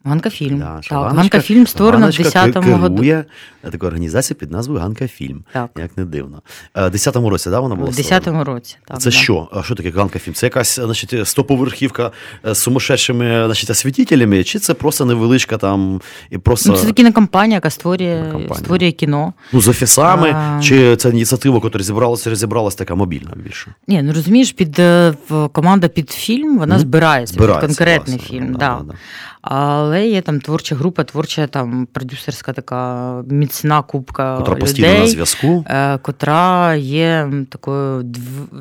[0.03, 0.59] Ганка фільм.
[0.59, 2.95] Да, так, що Ганка створена в 10-му году.
[2.95, 3.25] керує
[3.71, 5.43] таку організацію під назвою Ганка Фільм.
[5.53, 5.69] Так.
[5.79, 6.41] Як не дивно.
[6.77, 8.19] Е, В 10-му році, да, вона була В створена?
[8.19, 8.77] 10-му році.
[8.87, 9.15] Так, Це да.
[9.15, 9.47] що?
[9.53, 10.33] А що таке Ганка Фільм?
[10.35, 12.11] Це якась значить, стоповерхівка
[12.43, 17.69] з сумасшедшими значить, освітителями, чи це просто невеличка там і просто Ну, це кінокомпанія, яка
[17.69, 18.55] створює, Кінокомпанія.
[18.55, 19.33] створює кіно.
[19.53, 20.61] ну, з офісами, А.
[20.63, 23.73] чи це ініціатива, яка зібралася, розібралася така мобільна більше?
[23.87, 25.13] Ні, ну розумієш, під е,
[25.51, 26.81] команда під фільм вона Мгм.
[26.81, 28.53] збирається, Збирається, під конкретний власне, фільм.
[28.53, 28.93] да, да.
[29.41, 35.65] Але є там творча група, творча там продюсерська така міцна кубка Котра постійно на зв'язку.
[35.67, 38.03] е, котра є такою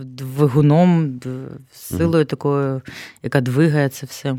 [0.02, 1.20] двигуном,
[1.72, 2.82] силою такою,
[3.22, 4.36] яка двигає це все.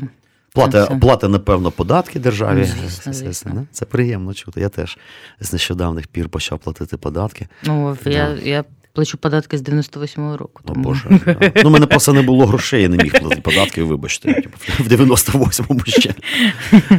[0.52, 0.86] Плата,
[1.20, 2.58] Це- напевно, податки державі.
[2.58, 3.66] Ну, звісно, звісно.
[3.72, 4.60] Це приємно чути.
[4.60, 4.98] Я теж
[5.40, 7.48] з нещодавних пір почав платити податки.
[7.64, 8.42] Ну, я, Да.
[8.42, 10.62] я плачу податки з 98-го року.
[10.66, 11.20] О Боже.
[11.26, 11.52] да.
[11.64, 14.34] Ну, у мене просто не було грошей, я не міг платити податки, вибачте.
[14.34, 16.14] Типу, В 98-му ще.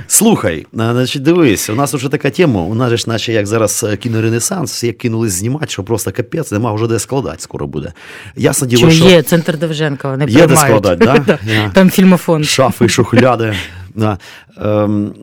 [0.07, 2.61] Слухай, значить, дивись, у нас вже така тема.
[2.61, 6.51] У нас ж наче як зараз е, кіноренесанс, всі як кинулись знімати, що просто капець,
[6.51, 7.93] нема вже де складати скоро буде.
[8.35, 11.69] Ясне діло, Що є центр Довженка, вони Є де складати, да?
[11.73, 12.43] Там фільмофон.
[12.43, 13.55] шафи, шухляди.
[13.95, 14.17] Да.
[14.57, 15.13] Ем,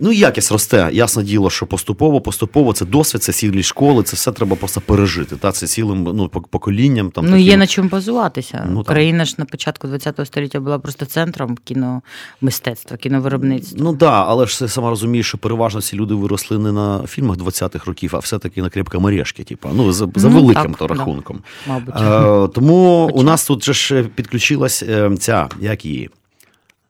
[0.00, 0.90] ну, якість росте.
[0.92, 5.36] Ясне діло, що поступово, поступово це досвід, це цілі школи, це все треба просто пережити.
[5.36, 5.52] Та?
[5.52, 7.10] Це цілим ну, поколінням.
[7.10, 8.66] Там, ну, таким- є на чому базуватися.
[8.70, 8.80] Ну.
[8.80, 13.78] Україна ж на початку ХХ століття була просто центром кіномистецтва, кіновиробництва.
[13.82, 17.06] Ну так, да, але ж ти сама розумієш, що переважно ці люди виросли не на
[17.06, 20.76] фільмах 20-х років, а все-таки на крепкому орешки, типу, ну, за, за Ну, великим так,
[20.78, 20.94] то да.
[20.94, 21.40] рахунком.
[21.66, 21.94] Мабуть.
[21.96, 23.20] Е, тому Хоча.
[23.20, 26.10] у нас тут же ж підключилась е, ця як її,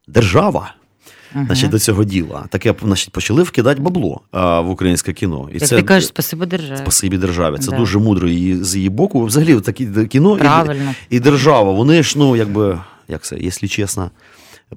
[0.07, 0.75] держава.
[1.35, 1.47] Мгм.
[1.47, 2.45] Значить, до цього діла.
[2.51, 5.49] Таке значить, почали вкидати бабло а, в українське кіно.
[5.53, 6.79] І Як ти кажеш, спасибо державі.
[6.79, 7.59] спасибі державі.
[7.59, 7.77] Це Да.
[7.77, 9.25] дуже мудро її, з її боку.
[9.25, 10.95] Взагалі, такі кіно і, Правильно.
[11.11, 14.11] і держава, вони ж, ну, якби, як це, якщо чесно,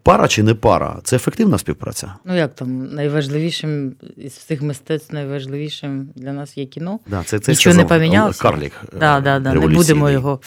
[0.04, 2.14] пара чи не пара, це ефективна співпраця.
[2.26, 7.00] Ну як там, найважливішим із всіх мистецтв, найважливішим для нас є кіно.
[7.08, 8.42] Да, це, це Нічого не сказав помінялося?
[8.42, 8.72] Карлік.
[9.00, 10.40] Да, да, да, не будемо його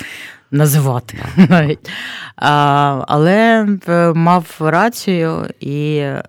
[0.55, 1.90] називати навіть.
[2.37, 6.23] А, але е, мав рацію, і е,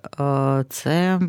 [0.70, 1.20] це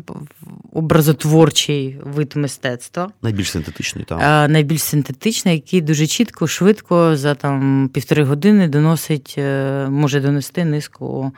[0.73, 3.09] образотворчий вид мистецтва.
[3.21, 4.19] Найбільш синтетичний, так.
[4.21, 9.39] Е, Найбільш синтетичний, який дуже чітко, швидко за там півтори години доносить,
[9.89, 11.31] може донести низку.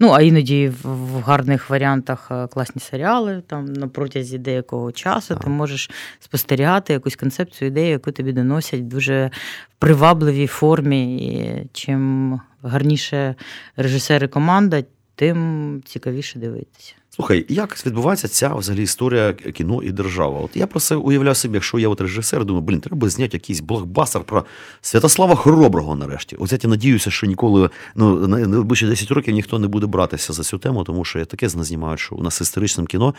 [0.00, 3.42] Ну, а іноді в, в гарних варіантах класні серіали.
[3.46, 5.44] Там на протязі деякого часу Так.
[5.44, 9.30] ти можеш спостерігати якусь концепцію, ідею, яку тобі доносять в дуже
[9.78, 11.05] привабливій формі.
[11.06, 13.34] І чим гарніше
[13.76, 16.94] режисери команда, тим цікавіше дивитися.
[17.16, 20.40] Слухай, як відбувається ця взагалі історія кіно і держава?
[20.40, 24.22] От я просто уявляю собі, якщо я от режисер, думаю, блін, треба зняти якийсь блокбастер
[24.22, 24.44] про
[24.80, 26.36] Святослава Хороброго нарешті.
[26.36, 30.42] От я надіюся, що ніколи ну на найближчі 10 років ніхто не буде братися за
[30.42, 33.14] цю тему, тому що я таке знімають, що у нас історичним кіно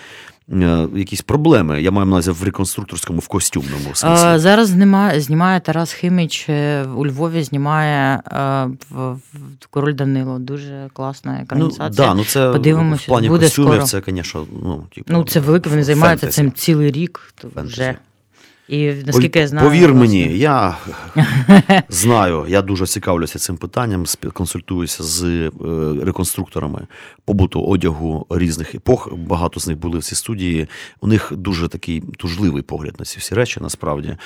[0.52, 1.82] е, якісь проблеми.
[1.82, 4.26] Я маю на увазі в реконструкторському, в костюмному сенсі.
[4.26, 9.14] А, зараз знімає, знімає Тарас Химіч е, у Львові, знімає е, в,
[9.62, 10.40] в Король Данило.
[10.40, 13.87] Дуже класна Ну, да, ну це Подивимося, в плані буде костюмів, скоро.
[13.88, 16.36] Це, звісно, ну, типу, Ну, це велике, вони займаються фентезі.
[16.36, 17.34] цим цілий рік.
[17.36, 17.74] То Фентезі.
[17.74, 17.96] вже.
[18.68, 20.78] І наскільки я знаю, Повір власне, мені, я
[21.90, 25.52] знаю, я дуже цікавлюся цим питанням, консультуюся з е,
[26.04, 26.88] реконструкторами
[27.26, 29.14] побуту одягу різних епох.
[29.16, 30.68] Багато з них були в цій студії.
[31.02, 34.18] У них дуже такий тужливий погляд на ці всі речі, насправді.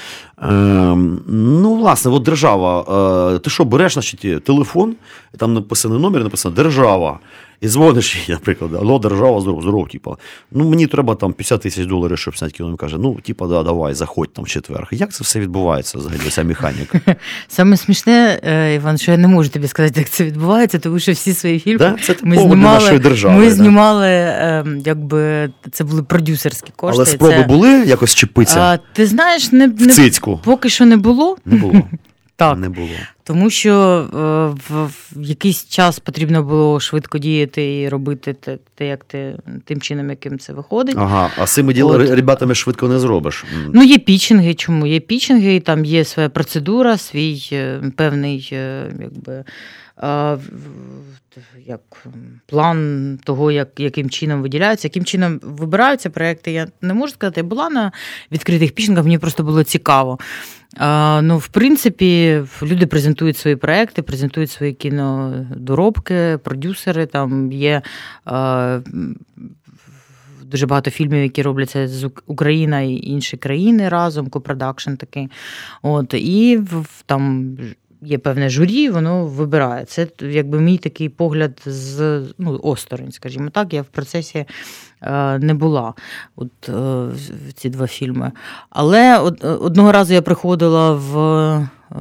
[0.42, 3.36] Ем, ну, власне, от держава.
[3.36, 4.96] Е, ти що, береш, значить, телефон,
[5.38, 7.20] там написаний номер, написано Держава.
[7.62, 10.16] І дзвониш, їй, наприклад, алло, держава, здоров, здоров, типа.
[10.52, 12.70] Ну, мені треба там 50 тисяч доларів, щоб зняти кіно.
[12.70, 14.88] Він каже, ну, типа, да, давай, заходь там в четвер.
[14.92, 17.00] Як це все відбувається взагалі, ця механіка?
[17.48, 21.12] Саме смішне, е, Іван, що я не можу тобі сказати, як це відбувається, тому що
[21.12, 21.96] всі свої фільми Да?
[22.02, 22.56] Це ми знімали.
[22.56, 23.40] нашої держави.
[23.40, 23.52] ми да?
[23.52, 26.96] знімали, е, якби це були продюсерські кошти.
[26.96, 27.44] Але спроби це...
[27.44, 30.40] були якось чіпитися А, ти знаєш, не, в цицьку?
[30.44, 31.38] поки що не було.
[31.46, 31.82] Не було.
[32.42, 32.58] Так.
[32.58, 32.90] Не було.
[33.24, 39.04] Тому що е, в, якийсь час потрібно було швидко діяти і робити те, те як
[39.04, 40.96] ти тим чином, яким це виходить.
[40.98, 41.96] Ага, а з цими діл...
[41.96, 43.46] ребятами швидко не зробиш.
[43.74, 44.54] Ну, є пічинги.
[44.54, 44.88] Чому?
[44.88, 49.44] Є пічинги, там є своя процедура, свій е, певний, е, якби
[51.66, 52.08] як
[52.46, 56.52] план того, як, яким чином виділяються, яким чином вибираються проекти.
[56.52, 57.92] Я не можу сказати, я була на
[58.32, 60.20] відкритих пічингах, мені просто було цікаво.
[61.22, 67.06] Ну, в принципі, люди презентують свої проекти, презентують свої кінодоробки, продюсери.
[67.06, 67.82] Там є
[70.46, 75.30] дуже багато фільмів, які робляться з Україна і інші країни разом, копродакшн такий.
[75.82, 76.60] От, І
[77.06, 77.58] там
[78.02, 79.86] є певне журі, воно вибирає.
[79.86, 83.74] Це якби мій такий погляд з ну, осторонь, скажімо так.
[83.74, 84.46] Я в процесі
[85.02, 85.94] е, не була
[86.36, 87.08] от, е,
[87.56, 88.32] ці два фільми.
[88.70, 91.96] Але од, одного разу я приходила в, е,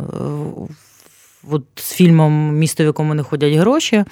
[1.42, 4.04] в от, з фільмом Місто, в якому не ходять гроші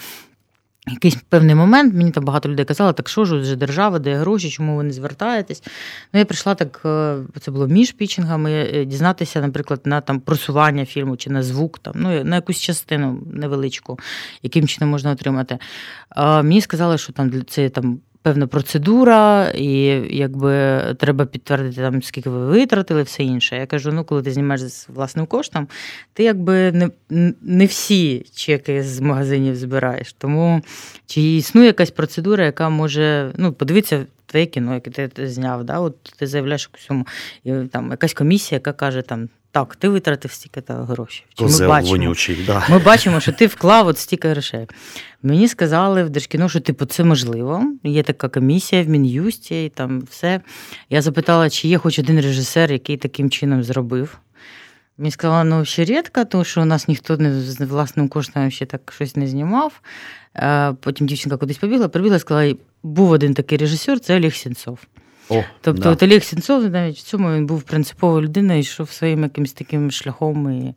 [0.91, 4.51] якийсь певний момент мені там багато людей казали, так що ж вже держава де гроші,
[4.51, 5.63] чому ви не звертаєтесь?
[6.13, 10.85] Ну, я прийшла так, е, це було між пічингами, е, дізнатися, наприклад, на там просування
[10.85, 13.99] фільму чи на звук, там, ну, на якусь частину невеличку,
[14.43, 15.59] яким чином можна отримати.
[16.09, 19.73] А Мені сказали, що там це там певна процедура, і
[20.11, 23.57] якби треба підтвердити, там, скільки ви витратили, все інше.
[23.57, 25.69] Я кажу: ну, коли ти знімаєш з власним коштом,
[26.13, 26.91] ти якби не
[27.43, 30.13] не всі чеки з магазинів збираєш.
[30.13, 30.63] Тому
[31.07, 34.07] чи існує якась процедура, яка може ну, подивитися.
[34.31, 35.79] Твоє кіно, яке ти зняв, да?
[35.79, 36.71] От ти заявляєш
[37.45, 39.29] і там якась комісія, яка каже, там
[39.59, 41.27] так, ти витратив стільки грошей.
[41.41, 42.67] Ми бачимо, вонючий, да.
[42.71, 44.67] ми бачимо, що ти вклав от стільки грошей.
[45.23, 47.63] Мені сказали в Держкіно, що типу, це можливо.
[47.85, 50.41] Є така комісія в Мін'юсті, і там все.
[50.91, 54.19] Я запитала, чи є хоч один режисер, який таким чином зробив.
[54.99, 58.67] Мені сказала, ну ще рідко, тому що у нас ніхто не з власним коштом ще
[58.67, 59.81] так щось не знімав.
[60.81, 64.79] Потім дівчинка кудись побігла, прибігла і сказала, був один такий режисер, це Олег Сінцов.
[65.29, 65.91] О, Тобто да.
[65.91, 70.51] от Олег Сінцов навіть в цьому він був принциповою людиною, йшов своїм якимось таким шляхом.
[70.51, 70.75] І...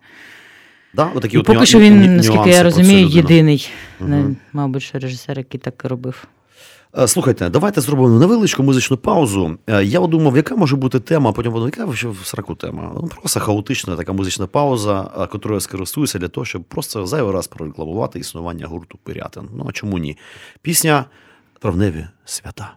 [0.93, 1.65] Да, отакі і от Поки ню...
[1.65, 4.35] що він, наскільки я розумію, єдиний, угу.
[4.53, 6.27] мабуть, що режисер, який так робив.
[6.97, 9.57] Е, слухайте, давайте зробимо невеличку музичну паузу.
[9.67, 12.91] Е, я думав, яка може бути тема, а потім яка в сраку тема.
[12.95, 17.47] Ну, Просто хаотична така музична пауза, якою я скористуюся для того, щоб просто зайвий раз
[17.47, 19.49] прорекламувати існування гурту Пирятин.
[19.57, 20.17] Ну а чому ні?
[20.61, 21.05] Пісня
[21.59, 22.73] Травневі свята.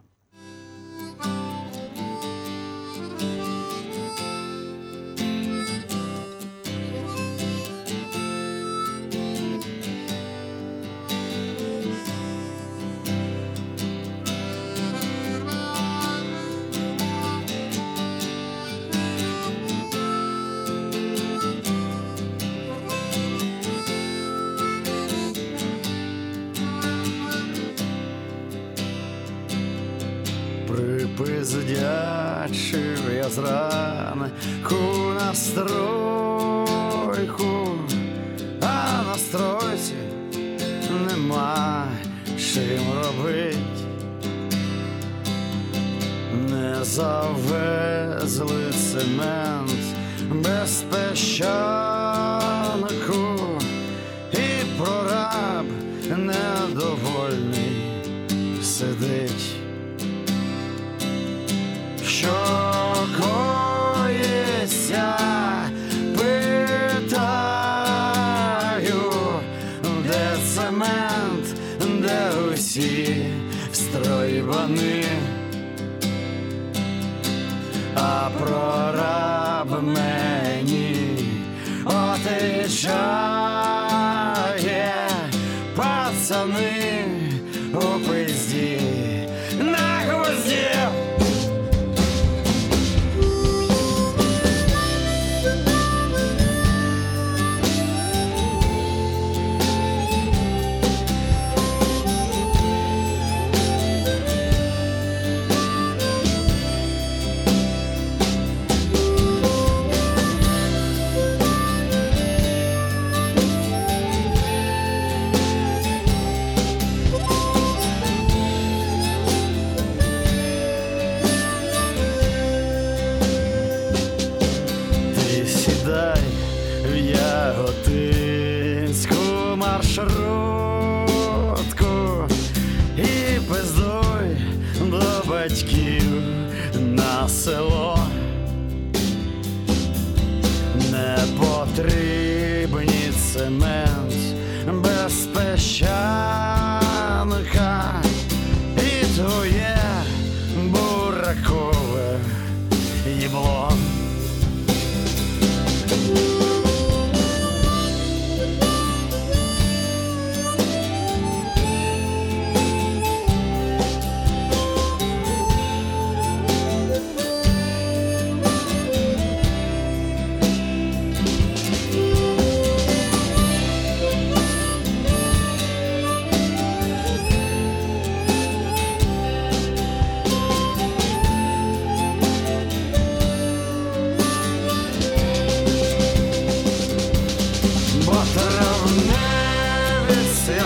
[32.45, 34.75] Припиздячив я зранку
[35.21, 35.79] на стройку,
[38.61, 39.95] а на стройці
[41.11, 41.87] нема
[42.39, 43.57] чим робить,
[46.51, 49.71] не завезли цемент
[50.33, 51.99] без пещанку
[54.33, 55.67] і прораб
[56.17, 57.77] недовольний
[58.63, 59.54] сидить
[62.25, 62.65] що
[66.95, 67.43] питаю,
[70.07, 71.47] де цемент,
[72.01, 72.21] де
[72.53, 73.27] усі
[73.73, 75.05] стройбани,
[77.95, 80.97] а прораб мені
[81.85, 83.34] отичає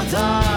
[0.09, 0.48] свята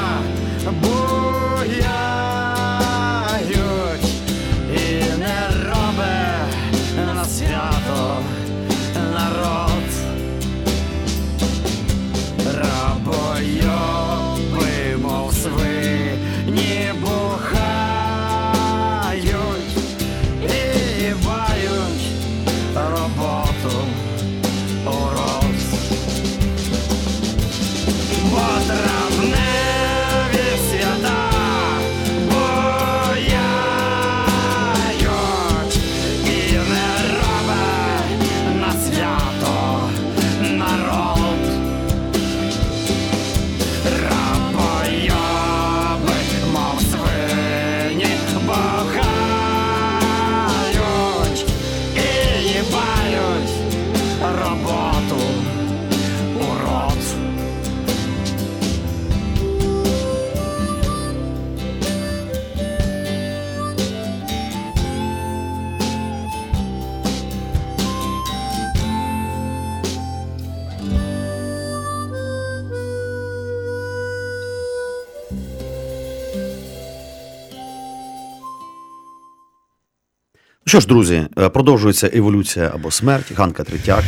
[80.72, 83.32] Що ж, друзі, е, продовжується еволюція або смерть.
[83.36, 84.04] Ганка Третяк,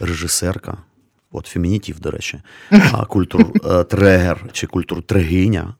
[0.00, 0.76] режисерка.
[1.32, 2.40] От фемінітів, до речі,
[3.08, 5.74] культур-трегер чи культур-трегиня.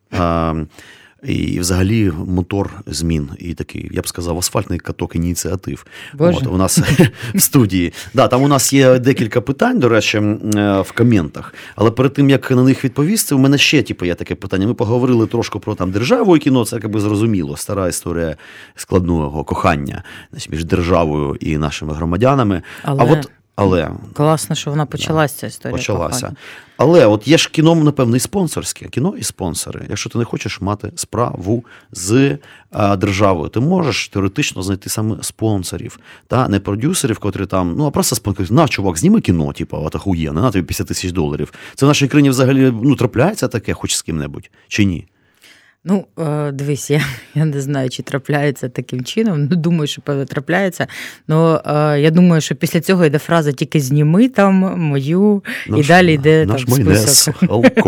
[1.24, 5.86] І взагалі мотор змін і такий, я б сказав, асфальтний каток ініціатив.
[6.14, 6.38] Боже.
[6.42, 6.78] От, у нас
[7.34, 7.92] в студії.
[8.14, 11.54] Да, там у нас є декілька питань, до речі, е, в коментах.
[11.76, 14.66] Але перед тим як на них відповісти, у мене ще типу, є таке питання.
[14.66, 16.64] Ми поговорили трошки про там державу і кіно.
[16.64, 17.56] Це якби зрозуміло.
[17.56, 18.36] Стара історія
[18.74, 20.02] складного кохання
[20.50, 22.62] між державою і нашими громадянами.
[22.82, 25.76] Але- А от але Класно, що вона почалася, ця історія.
[25.76, 26.32] почалася.
[26.76, 28.88] Але от є ж кіно, напевно, і спонсорське.
[28.88, 29.86] Кіно і спонсори.
[29.88, 32.38] Якщо ти не хочеш мати справу з
[32.70, 37.90] а, державою, ти можеш теоретично знайти саме спонсорів, та не продюсерів, котрі там, ну а
[37.90, 38.52] просто спонсорів.
[38.52, 41.52] На, чувак, зніми кіно, типу, от охуєнне, на тобі 50 тисяч доларів.
[41.74, 45.06] Це в нашій країні взагалі ну, трапляється таке, хоч з ким-небудь, чи ні?
[45.84, 47.00] Ну, е, дивись, я,
[47.34, 49.48] я не знаю, чи трапляється таким чином.
[49.50, 50.86] Ну, думаю, що певно трапляється.
[51.28, 51.60] Ну,
[51.96, 56.64] я думаю, що після цього йде фраза тільки зніми там мою, і далі йде наш
[56.64, 57.36] там список.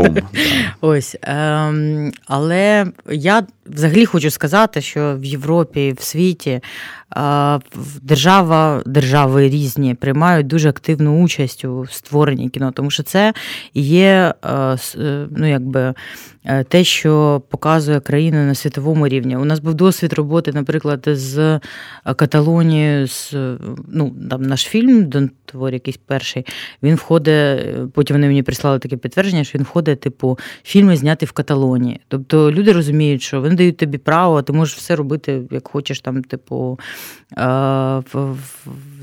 [0.08, 0.22] да.
[0.80, 1.16] Ось.
[1.22, 6.60] Ем, але я взагалі хочу сказати, що в Європі, в світі
[8.02, 13.34] держава, держави різні приймають дуже активну участь у створенні кіно, тому що це
[13.74, 15.94] є е, е, ну, якби,
[16.44, 19.36] е, те, що показує країну на світовому рівні.
[19.36, 21.60] У нас був досвід роботи, наприклад, з
[22.16, 23.34] Каталонією, з,
[23.88, 26.46] ну, там наш фільм Дон твор якийсь перший.
[26.82, 31.32] Він входить, потім вони мені прислали таке підтвердження, що він входить, типу, фільми зняти в
[31.32, 32.00] Каталонії.
[32.08, 36.22] Тобто люди розуміють, що вони дають тобі право, ти можеш все робити, як хочеш, там,
[36.22, 36.78] типу,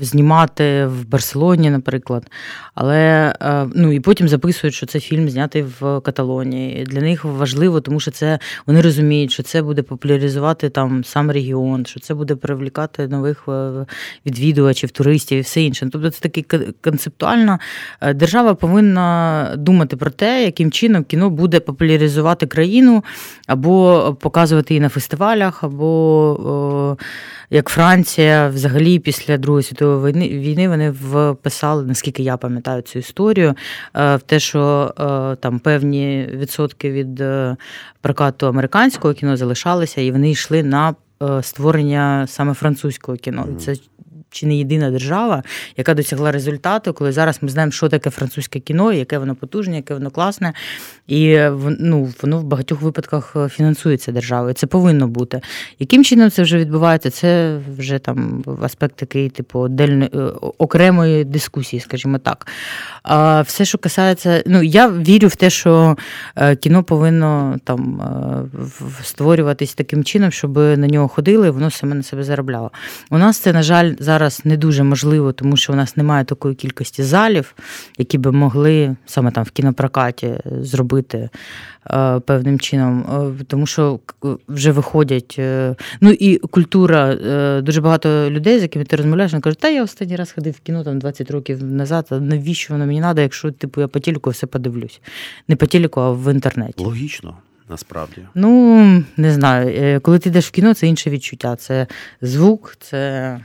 [0.00, 2.30] знімати в Барселоні, наприклад.
[2.74, 6.84] Але е, ну і потім записують, що це фільм знятий в Каталонії.
[6.84, 11.86] Для них важливо, тому що це вони розуміють, що це буде популяризувати там сам регіон,
[11.86, 13.86] що це буде привлікати нових е,
[14.26, 15.88] відвідувачів, туристів і все інше.
[15.92, 17.58] Тобто, це такий кон- концептуально
[18.00, 23.04] е, держава повинна думати про те, яким чином кіно буде популяризувати країну,
[23.46, 26.96] або показувати її на фестивалях, або
[27.50, 33.54] як Франція, взагалі після Другої світової війни війни вони вписали, наскільки я пам'ятаю цю історію,
[33.94, 37.56] е, в те, що е, там певні відсотки від е,
[38.00, 40.94] прокату американського кіно залишалися, і вони йшли на
[41.42, 43.48] створення саме французького кіно.
[43.58, 43.74] Це
[44.34, 45.42] чи не єдина держава,
[45.76, 49.94] яка досягла результату, коли зараз ми знаємо, що таке французьке кіно, яке воно потужне, яке
[49.94, 50.52] воно класне,
[51.06, 54.54] і е, ну, воно в багатьох випадках е, фінансується державою.
[54.54, 55.40] Це повинно бути.
[55.78, 57.10] Яким чином це вже відбувається?
[57.10, 60.18] Це вже там аспект такий, типу, отдельної, е,
[60.58, 62.46] окремої дискусії, скажімо так.
[63.02, 65.96] А все, що касається, ну я вірю в те, що
[66.60, 68.02] кіно повинно там
[69.02, 72.70] створюватись таким чином, щоб на нього ходили, воно саме на себе заробляло.
[73.10, 76.54] У нас це, на жаль, зараз не дуже можливо, тому що у нас немає такої
[76.54, 77.54] кількості залів,
[77.98, 81.28] які би могли саме там в кінопрокаті зробити
[81.90, 83.06] е, певним чином.
[83.40, 84.00] Е, Тому що
[84.48, 85.36] вже виходять.
[85.38, 87.14] е, Ну і культура.
[87.62, 90.60] Дуже багато людей, з якими ти розмовляєш, вони кажуть, та я останній раз ходив в
[90.60, 92.06] кіно там 20 років назад.
[92.10, 95.00] А навіщо воно мені треба, якщо типу я по телеку все подивлюсь?
[95.48, 96.84] Не по телеку, а в інтернеті.
[96.84, 97.36] Логічно,
[97.70, 98.16] насправді.
[98.34, 100.00] Ну, не знаю.
[100.00, 101.56] Коли ти йдеш в кіно, це інше відчуття.
[101.56, 101.86] Це
[102.22, 103.38] звук, це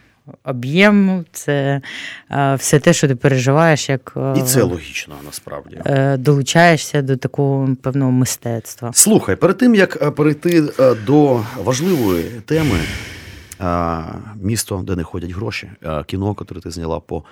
[0.43, 1.81] об'єм, це
[2.31, 5.81] е, все те, що ти переживаєш, як е, І це логічно насправді.
[5.85, 8.91] е, долучаєшся до такого певного мистецтва.
[8.93, 10.63] Слухай, перед тим як перейти
[11.05, 12.79] до важливої теми
[14.35, 15.71] місто, де не ходять гроші,
[16.05, 17.23] кіно, яке ти зняла по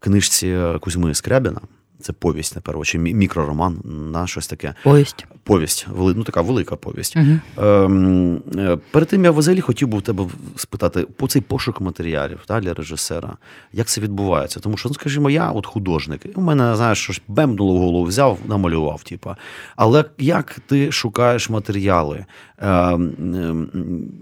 [0.00, 1.60] книжці Кузьми Скрябіна.
[2.02, 4.74] Це повість, напевно, чи мікророман на щось таке.
[4.82, 5.26] Повість.
[5.44, 7.16] Повість, ну така велика повість.
[7.16, 7.66] Угу.
[7.66, 10.24] Ем, е, перед тим я взагалі хотів би в тебе
[10.56, 13.36] спитати по цей пошук матеріалів та, для режисера.
[13.72, 14.60] Як це відбувається?
[14.60, 18.38] Тому що, ну скажімо, я от художник, у мене, знаєш, щось бемнуло в голову, взяв,
[18.46, 19.02] намалював.
[19.02, 19.36] Типа.
[19.76, 22.24] Але як ти шукаєш матеріали?
[22.58, 23.68] Ем, ем,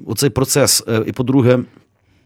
[0.07, 1.59] оцей процес, е, і по-друге.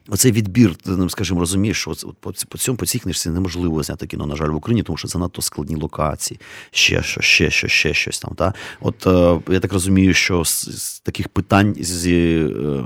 [0.09, 4.27] Оцей відбір, ну, скажімо, розумієш, що по, по цьому по цій книжці неможливо зняти кіно,
[4.27, 6.41] на жаль, в Україні, тому що занадто складні локації,
[6.71, 8.35] ще щось, ще щось, ще щось там.
[8.35, 8.55] Та?
[8.81, 12.85] От е, я так розумію, що з, з таких питань зі, е,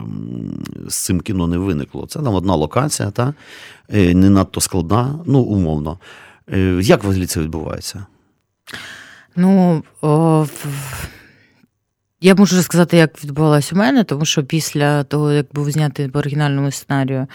[0.89, 2.07] з цим кіно не виникло.
[2.07, 3.35] Це там одна локація, та?
[3.95, 5.99] Е, не надто складна, ну, умовно.
[6.81, 8.07] Як взагалі це відбувається?
[9.37, 10.47] Ну, о,
[12.21, 16.19] я можу розказати, як відбувалося у мене, тому що після того, як був знятий по
[16.19, 17.27] оригінальному сценарію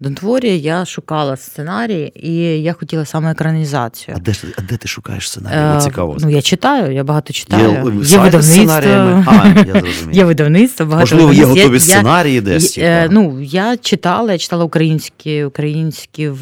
[0.00, 4.16] Донтворі, я шукала сценарій, і я хотіла саме екранізацію.
[4.16, 5.76] А де, ж- а де ти шукаєш сценарій?
[5.76, 6.16] От цікаво.
[6.20, 7.70] Ну, я читаю, я багато читаю.
[7.70, 9.14] е, Є, сценаріями?
[9.14, 9.32] видавництво.
[9.32, 10.16] А, я зрозумів.
[10.16, 12.78] Є видавництво, багато Можливо, є готові Я- я- сценарії десь.
[12.78, 13.08] Е.
[13.10, 16.32] Ну, я читала, я читала українські, українські е,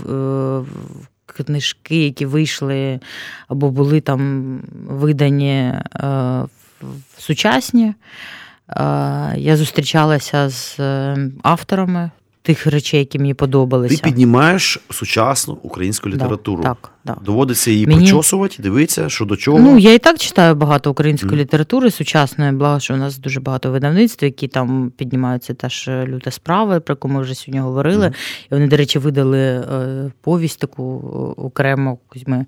[1.27, 3.01] книжки, які вийшли
[3.49, 4.45] або були там
[4.89, 6.43] видані е,
[7.19, 7.85] сучасні.
[7.87, 7.95] Е,
[9.37, 12.11] Я зустрічалася з е, авторами
[12.43, 13.97] тих речей, які мені подобалися.
[13.97, 16.63] Ти піднімаєш сучасну українську літературу.
[16.63, 17.19] Так, так.
[17.25, 19.59] Доводиться її Мені- причосувати, дивитися, що до чого.
[19.59, 21.41] Ну, я і так читаю багато української Мгм.
[21.41, 26.31] літератури сучасної, благо, що у нас дуже багато видавництв, які там піднімаються теж е, люта
[26.31, 28.07] справа, про яку ми вже сьогодні говорили.
[28.07, 28.15] Мгм.
[28.51, 29.65] І вони, до речі, видали
[30.21, 30.85] повість таку
[31.37, 32.47] окремо Кузьми.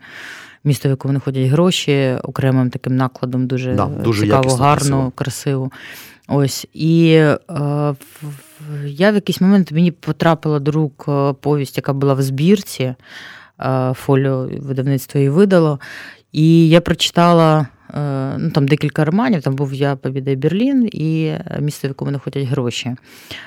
[0.64, 5.12] Місто, в якому ходять гроші, окремим таким накладом, дуже, Да, дуже цікаво, якісно, гарно, красиво.
[5.14, 5.70] красиво.
[6.28, 6.66] Ось.
[6.74, 7.36] І е,
[8.86, 12.94] я в якийсь момент мені потрапила до рук е, повість, яка була в збірці.
[13.60, 15.80] е, Фоліо видавництво її видало.
[16.32, 19.42] І я прочитала е, ну, там декілька романів.
[19.42, 22.96] Там був Я, Побіда Берлін і місто, в якому не ходять гроші.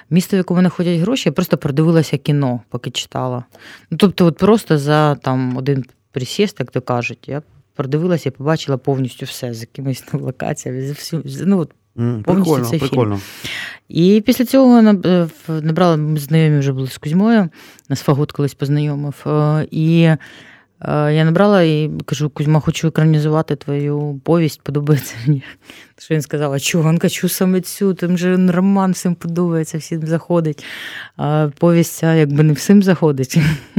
[0.09, 3.43] Місто, в якому не ходять гроші, я просто продивилася кіно, поки читала.
[3.91, 5.85] Ну, тобто, от просто за там один
[6.19, 7.41] присіст, як то кажуть, я
[7.75, 10.81] продивилася і побачила повністю все з якимись там локаціями.
[10.81, 11.21] з всім-
[11.95, 12.89] Ну, повністю прикольно, цей фільм.
[13.89, 17.49] і після цього е, набрала, ми знайомі вже були з Кузьмою,
[17.89, 19.23] нас Фагот колись познайомив.
[19.27, 20.17] е, І е,
[21.13, 25.43] я набрала і кажу: Кузьма, хочу екранізувати твою повість, подобається мені.
[25.97, 26.95] Що він сказав, а чого?
[27.01, 30.63] Хочу саме цю, там же роман всім подобається, всім заходить.
[31.17, 33.37] А повість ця якби не всім заходить.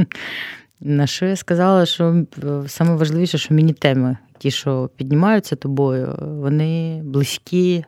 [0.80, 2.24] На що я сказала, що
[2.66, 7.84] найважливіше, важливіше, що мені теми, ті, що піднімаються тобою, вони близькі,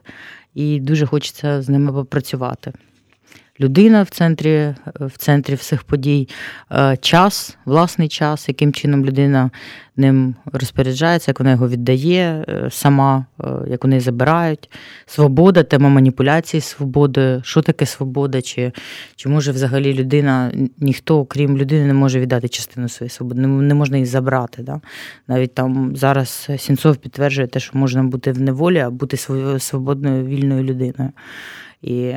[0.53, 2.73] і дуже хочеться з ними попрацювати.
[3.61, 6.27] Людина в центрі, в центрі всіх подій,
[6.71, 9.51] е, час, власний час, яким чином людина
[9.97, 14.69] ним розпоряджається, як вона його віддає е, сама, е, як вони забирають.
[15.05, 17.41] Свобода, тема маніпуляції свободи.
[17.43, 18.41] Що таке свобода?
[18.41, 18.71] Чи,
[19.15, 23.97] чи може взагалі людина, ніхто, крім людини, не може віддати частину своєї свободи, не, можна
[23.97, 24.63] її забрати.
[24.63, 24.81] Да?
[25.27, 29.17] Навіть там зараз Сінцов підтверджує те, що можна бути в неволі, а бути
[29.59, 31.11] свободною вільною людиною.
[31.81, 32.13] І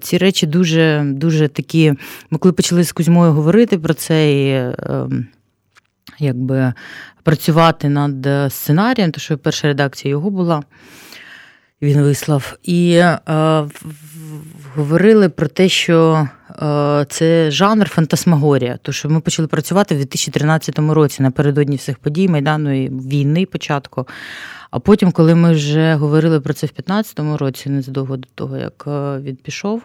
[0.00, 1.94] ці речі дуже, дуже такі.
[2.30, 4.74] Ми коли почали з Кузьмою говорити про це і е,
[6.18, 6.72] якби
[7.22, 10.62] працювати над е, сценарієм, то що перша редакція його була,
[11.82, 12.56] він вислав.
[12.62, 13.18] І е,
[14.76, 16.28] говорили про те, що
[16.62, 18.78] е, це жанр фантасмагорія.
[18.82, 24.06] То що ми почали працювати в 2013 році напередодні всіх подій Майдану і війни початку.
[24.72, 28.84] А потім, коли ми вже говорили про це в 2015 році, незадовго до того, як
[28.86, 29.82] е, він пішов,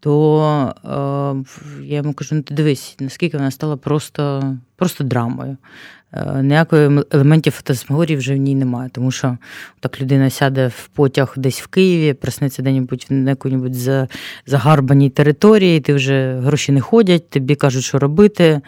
[0.00, 5.56] то е, я йому кажу: ну ти дивись, наскільки вона стала просто, просто драмою.
[6.12, 9.38] Е, Ніякої ем- елементів фантасмагорії вже в ній немає, тому що
[9.80, 14.08] так людина сяде в потяг десь в Києві, проснеться де-небудь на якій-небудь
[14.46, 18.60] загарбаній території, ти вже гроші не ходять, тобі кажуть, що робити.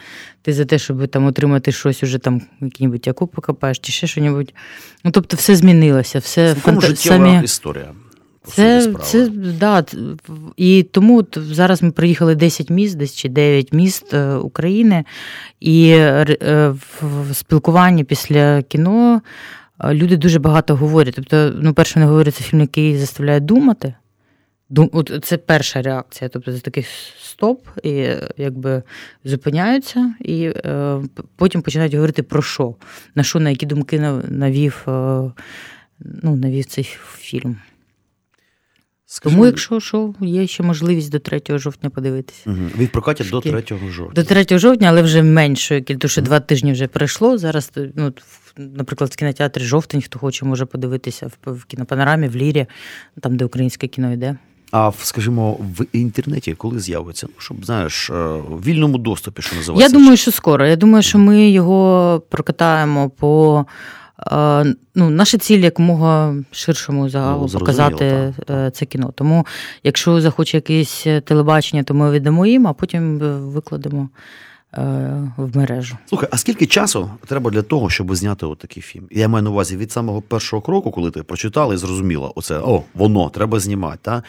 [0.43, 4.55] Ти за те, щоб там отримати щось, уже там який-небудь яку покопаєш чи ще щось.
[5.05, 7.45] Ну, тобто все змінилося, все фанта- життєва самі...
[7.45, 7.89] історія.
[8.45, 9.29] по Це, це
[9.61, 9.85] да,
[10.57, 15.05] і тому зараз ми приїхали 10 міст, десь чи 9 міст е, України,
[15.61, 19.23] і е, в в спілкуванні після кіно
[19.81, 21.15] е, люди дуже багато говорять.
[21.17, 23.95] Тобто, ну, перше, вони говорять, це фільм, який заставляє думати.
[25.23, 26.29] Це перша реакція.
[26.29, 26.87] Тобто це такий
[27.19, 28.07] стоп, і
[28.37, 28.83] якби
[29.25, 31.01] зупиняються, і е,
[31.37, 32.75] потім починають говорити про що,
[33.15, 34.91] на що, на які думки навів, е,
[35.99, 36.85] ну, навів цей
[37.19, 37.57] фільм.
[39.13, 42.51] Скажи Тому, мені- якщо що, є ще можливість до 3 жовтня подивитися.
[42.51, 42.71] Мгм.
[42.79, 43.53] Від прокатів до Шкіл.
[43.53, 44.23] 3 жовтня.
[44.23, 47.39] До 3 жовтня, але вже меншою кількістю, що два тижні вже пройшло.
[47.39, 48.13] Зараз, ну,
[48.57, 52.67] наприклад, в кінотеатрі жовтень, хто хоче, може подивитися в, в кінопанорамі, в Лірі,
[53.21, 54.37] там, де українське кіно йде.
[54.71, 57.27] А в, скажімо, в інтернеті коли з'явиться?
[57.31, 58.15] Ну, щоб знаєш, е,
[58.49, 59.93] в вільному доступі, що називається.
[59.97, 60.67] Я думаю, що скоро.
[60.67, 63.65] Я думаю, що ми його прокатаємо по.
[64.33, 69.13] е, Ну, наша ціль якомога ширшому загалу Ну, показати так, е, це кіно.
[69.15, 69.47] Тому,
[69.85, 73.19] якщо захоче якесь телебачення, то ми віддамо їм, а потім
[73.51, 74.09] викладемо
[75.37, 75.97] в мережу.
[76.07, 79.05] Слухай, а скільки часу треба для того, щоб зняти от такий фільм?
[79.11, 82.83] Я маю на увазі від самого першого кроку, коли ти прочитала і зрозуміла, оце о,
[82.95, 84.23] воно треба знімати, та?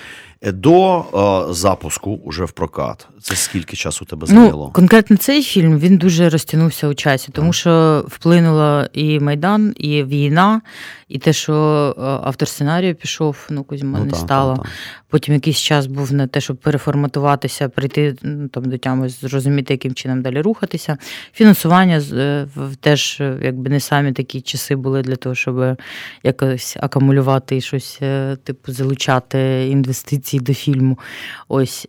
[0.43, 1.05] До
[1.49, 3.07] е, запуску уже в прокат.
[3.21, 4.65] Це скільки часу тебе зайняло?
[4.65, 10.03] Ну, конкретно цей фільм він дуже розтягнувся у часі, тому що вплинуло і Майдан, і
[10.03, 10.61] війна,
[11.07, 11.53] і те, що
[11.97, 14.55] е, автор сценарію пішов, ну Кузьма Ну, не та, стало.
[14.55, 14.69] та, та.
[15.09, 19.93] Потім якийсь час був на те, щоб переформатуватися, прийти ну, там до тями, зрозуміти, яким
[19.93, 20.97] чином далі рухатися.
[21.33, 22.47] Фінансування е,
[22.79, 25.77] теж е, якби не самі такі часи були для того, щоб
[26.23, 28.01] якось акумулювати і щось,
[28.43, 30.99] типу, залучати інвестиції до фільму.
[31.47, 31.87] Ось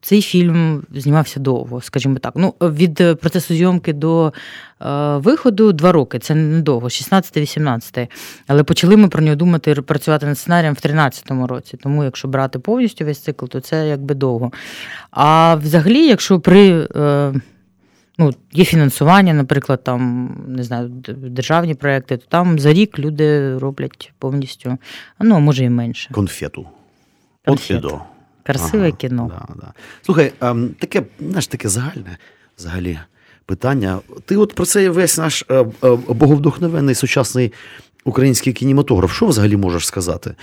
[0.00, 2.32] цей фільм знімався довго, скажімо так.
[2.36, 4.32] Ну, від е, процесу зйомки до
[4.82, 6.18] е, виходу два роки.
[6.18, 8.08] Це недовго, 16-18.
[8.46, 11.76] Але почали ми про нього думати працювати над сценарієм в 13-му році.
[11.82, 14.52] Тому, якщо брати повністю весь цикл, то це якби довго.
[15.10, 16.88] А взагалі, якщо при.
[16.96, 17.32] Е,
[18.20, 24.12] Ну, є фінансування, наприклад, там не знаю, державні проекти, то там за рік люди роблять
[24.18, 24.78] повністю,
[25.20, 26.10] ну а може і менше.
[26.12, 26.66] Конфету.
[27.50, 28.00] От Конфету.
[28.42, 29.30] Красиве Ага, кіно.
[29.38, 29.72] Да, да.
[30.02, 32.18] Слухай, ем, таке, знаєш, таке загальне
[32.58, 32.98] взагалі
[33.46, 33.98] питання.
[34.24, 37.52] Ти от про це весь наш е, е, боговдохновенний сучасний
[38.04, 40.34] український кінематограф, що взагалі можеш сказати?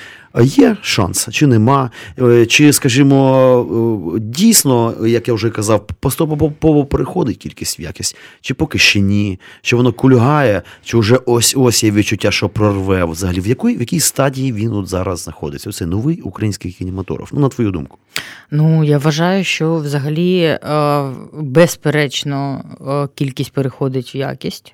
[0.42, 1.92] Є шанс, чи нема?
[2.22, 8.54] Е, Чи, скажімо, е, дійсно, як я вже казав, поступово переходить кількість в якість, чи
[8.54, 13.40] поки ще ні, чи воно кульгає, чи вже ось ось є відчуття, що прорве взагалі.
[13.40, 15.70] В якій, в якій стадії він от зараз знаходиться?
[15.70, 17.30] Оце новий український кінематограф.
[17.34, 17.98] Ну, на твою думку.
[18.52, 20.60] Ну, я вважаю, що взагалі е,
[21.34, 22.64] безперечно
[23.16, 24.74] кількість переходить в якість.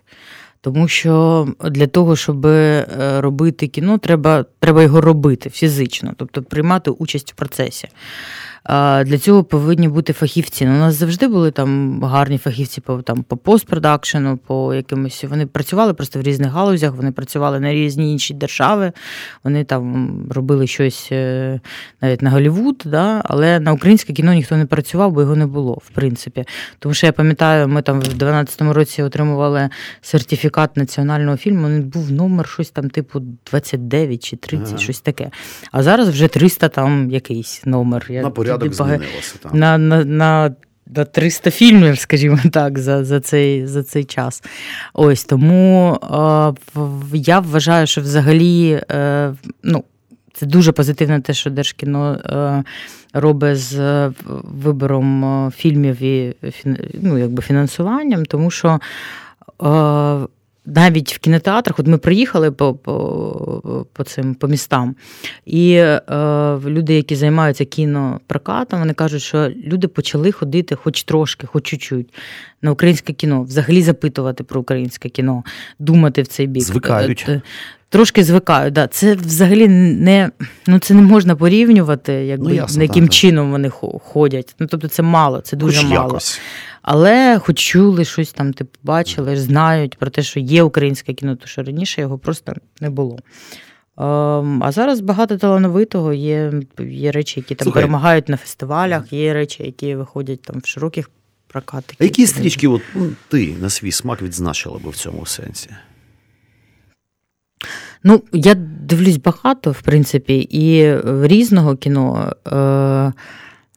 [0.63, 2.85] Тому що для того, щоб е,
[3.21, 7.87] робити кіно, треба, треба його робити фізично, тобто приймати участь в процесі.
[9.05, 10.65] Для цього повинні бути фахівці.
[10.65, 15.23] Ну, У нас завжди були там гарні фахівці по там по постпродакшену, по якимось.
[15.23, 18.91] Вони працювали просто в різних галузях, вони працювали на різні інші держави.
[19.43, 21.59] Вони там робили щось е,
[22.01, 23.21] навіть на Голлівуд, да?
[23.25, 26.45] але на українське кіно ніхто не працював, бо його не було, в принципі.
[26.79, 29.69] Тому що я пам'ятаю, ми там в 12-му році отримували
[30.01, 31.67] сертифікат національного фільму.
[31.67, 33.19] Він був номер щось там, типу,
[33.51, 34.77] 29 чи 30, Ага.
[34.77, 35.31] щось таке.
[35.71, 38.05] А зараз вже 300 там якийсь номер.
[38.09, 38.21] Я
[38.57, 39.35] порядок змінилося.
[39.43, 39.53] Так.
[39.53, 40.55] на, на, на,
[40.95, 44.43] на 300 фільмів, скажімо так, за, за, цей, за цей час.
[44.93, 46.77] Ось тому е,
[47.13, 49.33] я вважаю, що взагалі е,
[49.63, 49.83] ну,
[50.33, 52.63] це дуже позитивно те, що Держкіно е,
[53.13, 54.11] робить з е,
[54.63, 56.35] вибором е, фільмів і
[56.93, 58.79] ну, якби фінансуванням, тому що.
[59.63, 60.27] Е,
[60.65, 64.95] навіть в кінотеатрах, от ми приїхали по, по, по цим по містам,
[65.45, 66.01] і е,
[66.65, 72.13] люди, які займаються кінопрокатом, вони кажуть, що люди почали ходити хоч трошки, хоч чуть-чуть
[72.61, 75.43] на українське кіно, взагалі запитувати про українське кіно,
[75.79, 76.63] думати в цей бік.
[76.63, 77.25] Звикають.
[77.29, 77.41] Е,
[77.89, 78.87] Трошки звикають, да.
[78.87, 80.29] Це взагалі не
[80.67, 83.13] ну це не можна порівнювати, якби Ну, ясно, яким так, так.
[83.19, 84.55] чином вони хо- ходять.
[84.59, 86.07] Ну тобто це мало, це дуже Хоч мало.
[86.07, 86.39] якось.
[86.83, 91.47] Але хоч чули щось там, типу, бачили, знають про те, що є українське кіно, тому
[91.47, 93.19] що раніше його просто не було.
[93.97, 97.81] Ем, А зараз багато талановитого, є, є речі, які там Слухай.
[97.81, 101.09] перемагають на фестивалях, є речі, які виходять там в широких
[101.47, 101.95] прокатах.
[101.99, 105.69] А які стрічки от, ну, ти на свій смак відзначила би в цьому сенсі?
[108.03, 110.95] Ну, я дивлюсь багато, в принципі, і
[111.27, 112.33] різного кіно.
[112.47, 113.13] Е-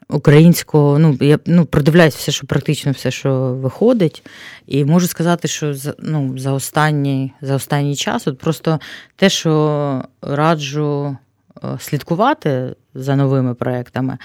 [0.09, 4.23] Українського, ну я ну продивляюсь все, що практично все, що виходить,
[4.67, 8.81] і можу сказати, що за ну за останній за останній час, от просто
[9.17, 11.17] те, що раджу
[11.65, 14.19] е, слідкувати за новими проектами,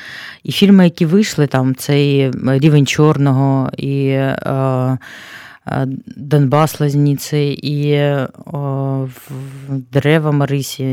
[0.43, 4.07] і фільми, які вийшли, там цей рівень чорного і.
[4.07, 4.97] Е,
[5.67, 8.01] е, Донбас Лазніци і
[8.45, 8.59] о,
[9.05, 9.31] в-
[9.91, 10.83] дерева Марисі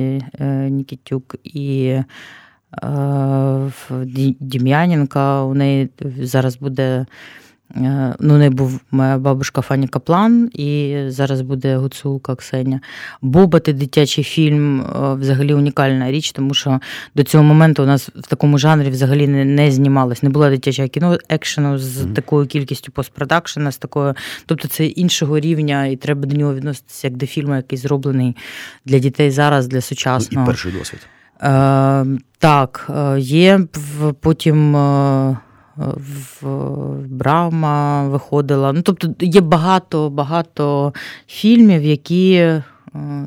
[0.41, 1.97] е, Нікітюк, і
[4.41, 5.43] Дім'яненка.
[5.43, 5.89] У неї
[6.23, 7.07] зараз буде.
[7.77, 12.81] е, Ну, у неї був моя бабушка Фані Каплан, і зараз буде гуцулка Ксеня.
[13.23, 16.81] Боба, дитячий фільм е, взагалі унікальна річ, тому що
[17.15, 20.23] до цього моменту у нас в такому жанрі взагалі не, не знімалось.
[20.23, 22.15] Не було дитячого кіно екшену з Мгм.
[22.15, 24.15] такою кількістю постпродакшена, з такою.
[24.47, 28.37] Тобто це іншого рівня, і треба до нього відноситися як до фільму, який зроблений
[28.85, 30.47] для дітей зараз, для Ну, і сучасного.
[30.47, 31.01] перший досвід.
[31.43, 32.07] Е,
[32.39, 33.61] так, е, є
[34.21, 35.37] потім е,
[36.41, 36.47] в
[37.09, 38.73] Брама виходила.
[38.73, 40.93] Ну, тобто є багато, багато
[41.27, 42.33] фільмів, які.
[42.33, 42.63] е,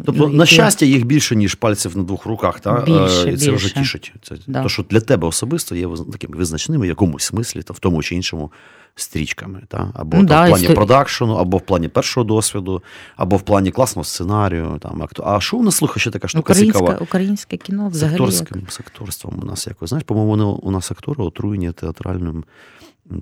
[0.05, 2.81] Тобто, ну, на щастя, їх більше, ніж пальців на двох руках, та?
[2.81, 4.13] Більше, і це вже тішить.
[4.23, 4.63] Це Да.
[4.63, 8.03] то, що для тебе особисто є виз- такими визначними в якомусь смислі, та в тому
[8.03, 8.51] чи іншому
[8.95, 9.61] стрічками.
[9.67, 9.91] Та?
[9.95, 12.83] Або Ну там, да, в плані історі- продакшену, або в плані першого досвіду,
[13.15, 14.77] або в плані класного сценарію.
[14.81, 16.97] Там, акту- А що у нас слухає ще така штука цікава?
[17.01, 18.21] Українське, кіно взагалі.
[18.21, 19.89] як- Секторським, секторством у нас якось.
[19.89, 22.43] Знаєш, по-моєму, вони, у нас актори отруєні театральним.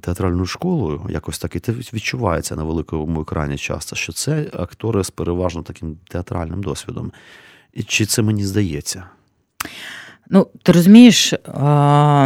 [0.02, 5.10] Театральною школою, якось так і це відчувається на великому екрані часто, що це актори з
[5.10, 7.12] переважно таким театральним досвідом.
[7.74, 9.04] І чи це мені здається?
[10.32, 11.34] Ну, ти розумієш,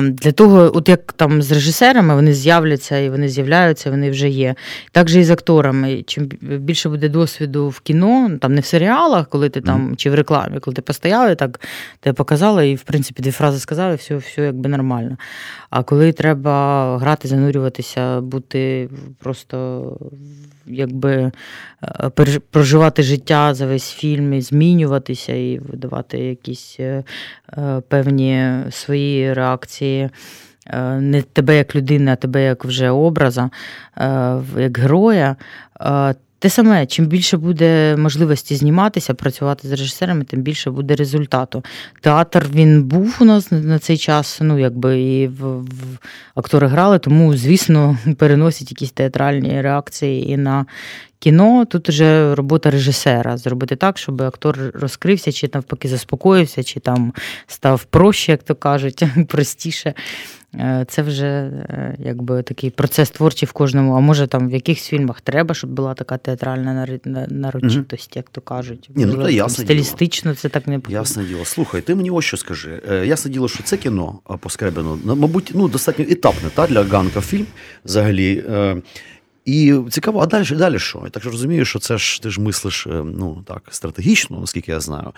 [0.02, 4.56] для того, от як там з режисерами, вони з'являться і вони з'являються, вони вже є.
[4.92, 6.04] Так же і з акторами.
[6.08, 10.10] Чим більше буде досвіду в кіно, ну, там не в серіалах, коли ти там, чи
[10.10, 11.60] в рекламі, коли ти постояли, так
[12.00, 15.18] тебе показали, і в принципі дві фрази сказали, все, все якби нормально.
[15.70, 18.90] А коли треба грати, занурюватися, бути
[19.20, 19.84] просто
[20.68, 21.32] якби
[21.84, 22.10] е,
[22.52, 27.04] проживати життя за весь фільм, і змінюватися і видавати якісь е,
[27.58, 30.10] е, певні свої реакції.
[31.00, 33.50] Не тебе як людини, а тебе як вже образа,
[34.58, 35.36] як героя.
[36.44, 41.64] Те саме, чим більше буде можливості зніматися, працювати з режисерами, тим більше буде результату.
[42.02, 45.68] Театр він був у нас на- на цей час, ну якби і в, в
[46.36, 50.66] актори грали, тому, звісно, переносять якісь театральні реакції і на
[51.24, 51.66] кіно.
[51.66, 57.14] Тут вже робота режисера зробити так, щоб актор розкрився, чи навпаки заспокоївся, чи там
[57.48, 59.94] став проще, як то кажуть, простіше.
[60.56, 63.94] Е, Це вже е, якби такий процес творчий в кожному.
[63.94, 66.88] А може там в якихось фільмах треба, щоб була така театральна
[67.30, 68.90] нарочитость, як то кажуть.
[68.96, 69.84] Ні, ну, там ясне діло.
[69.84, 71.46] стилістично це так не Ясне діло.
[71.46, 72.82] Слухай, ти мені ось що скажи.
[72.92, 76.68] Е, Ясне діло, що це кіно а, по Скребіну, ну, мабуть, ну, достатньо етапне та,
[76.68, 77.46] для Ганка фільм
[77.86, 78.44] взагалі.
[79.48, 81.02] Е, І цікаво, а далі, далі що?
[81.04, 84.80] Я так розумію, що це ж ти ж мислиш е, ну, так, стратегічно, наскільки я
[84.80, 85.12] знаю.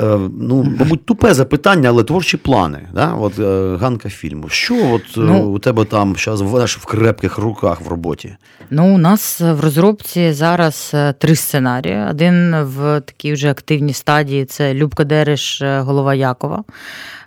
[0.00, 2.88] Е, Ну, мабуть, тупе запитання, але творчі плани.
[2.94, 3.12] Да?
[3.14, 4.48] От, е, Ганка фільму.
[4.48, 5.42] Що от, е, Ну.
[5.52, 8.36] у тебе там зараз в, в крепких руках в роботі?
[8.70, 12.06] Ну, у нас в розробці зараз е, три сценарії.
[12.10, 16.64] Один в такій вже активній стадії це Любка Дереш, е, голова Якова.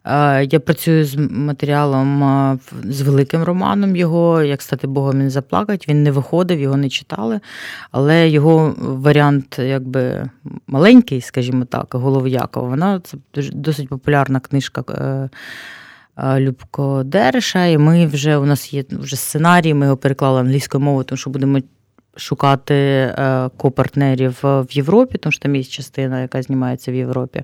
[0.08, 5.88] Е, Я працюю з матеріалом е, з великим романом його, як стати Богом він заплакать.
[5.90, 7.40] Він не виходив, його не читали.
[7.92, 10.30] Але його варіант, якби
[10.68, 13.18] маленький, скажімо так, голов Якова, вона це
[13.54, 14.84] досить популярна книжка.
[14.90, 15.30] е,
[16.40, 21.04] Любко Дереша, і ми вже у нас є вже сценарій, ми його переклали англійською мовою,
[21.04, 21.60] тому що будемо
[22.16, 23.14] шукати
[23.58, 27.44] копартнерів в Європі, тому що там є частина, яка знімається в Європі.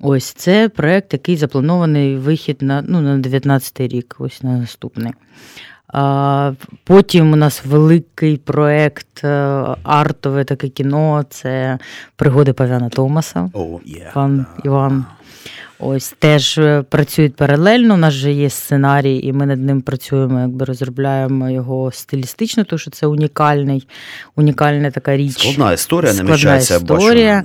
[0.00, 5.12] Ось це проект, який запланований вихід на, ну, на 19 рік, ось на наступний.
[5.88, 6.52] А,
[6.84, 9.28] Потім у нас великий проект, е,
[9.82, 11.78] артове таке кіно це
[12.16, 13.50] пригоди Пав'яна Томаса.
[13.54, 14.12] Oh, yeah.
[14.14, 15.04] Пан Іван.
[15.82, 17.94] Ось теж е, працюють паралельно.
[17.94, 22.78] У нас же є сценарій, і ми над ним працюємо, якби розробляємо його стилістично, тому
[22.78, 23.86] що це унікальний,
[24.36, 25.38] унікальна така річ.
[25.38, 27.02] Складна історія Складна намічається, бачу.
[27.02, 27.44] історія.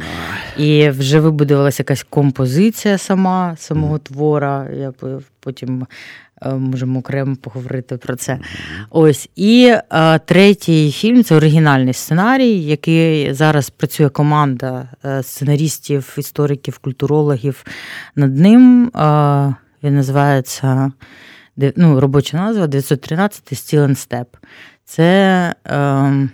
[0.58, 4.68] І вже вибудувалася якась композиція сама самого твора.
[4.80, 4.94] Я
[5.40, 5.86] потім
[6.42, 8.40] можемо окремо поговорити про це.
[8.90, 16.78] Ось і е, третій фільм це оригінальний сценарій, який зараз працює команда е, сценарістів, істориків,
[16.78, 17.66] культурологів
[18.16, 18.88] над ним.
[18.88, 20.92] Е, він називається
[21.76, 24.26] ну, робоча назва 913 Steel and Step.
[24.86, 26.30] Це е,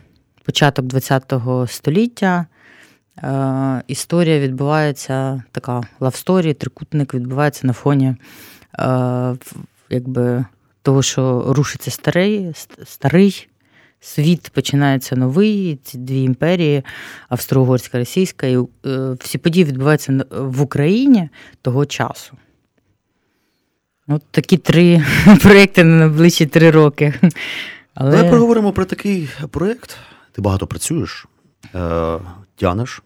[0.45, 2.45] початок ХХ століття.
[3.17, 8.15] Е, історія відбувається така love story, трикутник відбувається на фоні
[8.79, 9.35] е,
[9.91, 10.45] якби,
[10.81, 12.53] того, що рушиться старий,
[12.85, 13.47] старий
[13.99, 16.83] світ, починається новий, ці дві імперії,
[17.29, 18.47] австро-угорська, російська.
[18.47, 21.29] І е, всі події відбуваються в Україні
[21.61, 22.33] того часу.
[24.07, 25.05] От такі три
[25.41, 27.13] проекти на найближчі три роки.
[27.93, 28.11] Але...
[28.11, 29.97] Давай поговоримо про такий проєкт.
[30.31, 31.25] Ти багато працюєш,
[31.75, 32.17] е,
[32.55, 33.03] тянеш.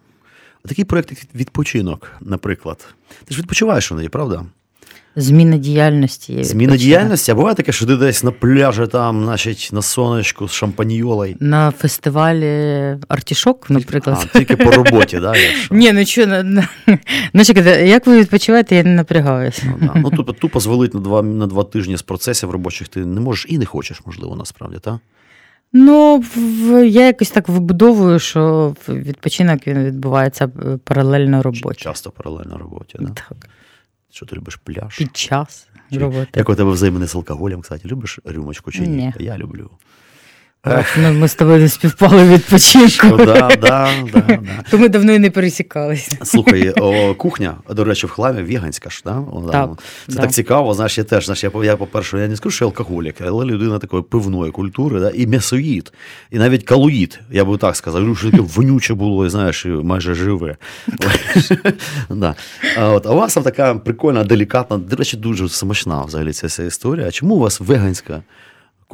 [0.66, 2.88] А такий проєкт, як відпочинок, наприклад.
[3.26, 4.46] Ти ж відпочиваєш іноді, правда?
[5.16, 6.44] Зміна діяльності.
[6.44, 6.78] Зміна відпочинок.
[6.78, 11.36] діяльності, а буває таке, що ти десь на пляжі, там, значить, на сонечку з шампаньолою.
[11.40, 14.28] На фестивалі Артішок, наприклад.
[14.34, 15.34] А, тільки по роботі, да.
[15.72, 16.68] Ні, ну що, на, на...
[17.34, 17.44] ну,
[17.86, 19.62] як ви відпочиваєте, я не напрягаюся.
[19.66, 20.00] Ну, да.
[20.00, 23.46] ну тупо, тупо звалить на два, на два тижні з процесів робочих ти не можеш
[23.50, 24.96] і не хочеш, можливо, насправді, так?
[25.74, 26.24] Ну,
[26.86, 31.84] я якось так вибудовую, що відпочинок він відбувається е, паралельно роботі.
[31.84, 33.08] Часто паралельно роботі, да?
[33.08, 33.50] Так,
[34.16, 34.98] Що ти любиш пляж?
[34.98, 36.30] під час Чи- роботи.
[36.36, 38.88] Як у тебе взаємини з алкоголем, кстати, любиш рюмочку чи ні?
[38.88, 39.14] Ні.
[39.20, 39.70] Я люблю.
[40.98, 43.18] Ну, ми з тобою не співпали відпочинку.
[43.18, 44.40] Да, да, да, да.
[44.72, 46.18] То ми давно і не пересікалися.
[46.24, 49.20] Слухай, о, кухня, до речі, в хламі веганська ж, да?
[49.20, 49.70] Вона, Так,
[50.08, 50.22] Це да.
[50.22, 53.16] так цікаво, знаєш, я теж, знаєш, я, я, по-перше, я не скажу, що я алкоголік,
[53.22, 55.10] але людина такої пивної культури, да?
[55.10, 55.94] і м'ясоїд,
[56.32, 60.14] і навіть калоїд, я би так сказав, що таке вонюче було, і, знаєш, і майже
[60.16, 60.58] живе.
[62.10, 62.36] да.
[62.78, 66.48] а, от, а у вас там така прикольна, делікатна, до речі, дуже смачна взагалі ця
[66.48, 67.08] вся історія.
[67.08, 68.24] А чому у вас веганська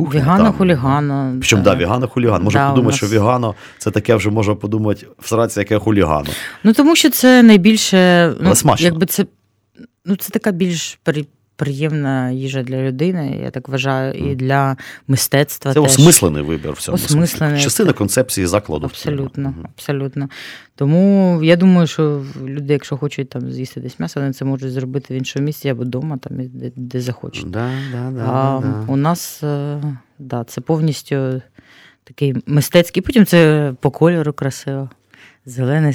[0.06, 0.20] кухня?
[0.20, 0.54] Вігана там?
[0.54, 1.34] хулігано.
[1.40, 2.44] Причому, да, вігана хуліган.
[2.44, 6.30] Можна Да, подумати, нас- що вігано це таке вже можна подумати, всратися, яке хулігано.
[6.64, 9.26] Ну тому що це найбільше, ну, якби це,
[10.06, 11.00] ну, це така більш
[11.62, 15.74] приємна їжа для людини, я так вважаю, і для мистецтва.
[15.74, 15.92] Це теж.
[15.92, 16.96] осмислений вибір в цьому.
[16.96, 17.28] Осмислений.
[17.28, 17.64] смислі.
[17.64, 18.86] Частина концепції закладу.
[18.86, 20.30] Абсолютно, абсолютно.
[20.76, 25.14] Тому я думаю, що люди, якщо хочуть там з'їсти десь м'ясо, вони це можуть зробити
[25.14, 27.50] в іншому місці або вдома, там де, де захочуть.
[27.50, 28.94] Да, да, да, а да, да.
[28.94, 29.82] у нас е,
[30.20, 31.42] да, це повністю
[32.04, 33.04] такий мистецький.
[33.04, 34.90] Потім це по кольору красиво.
[35.46, 35.94] Зелений,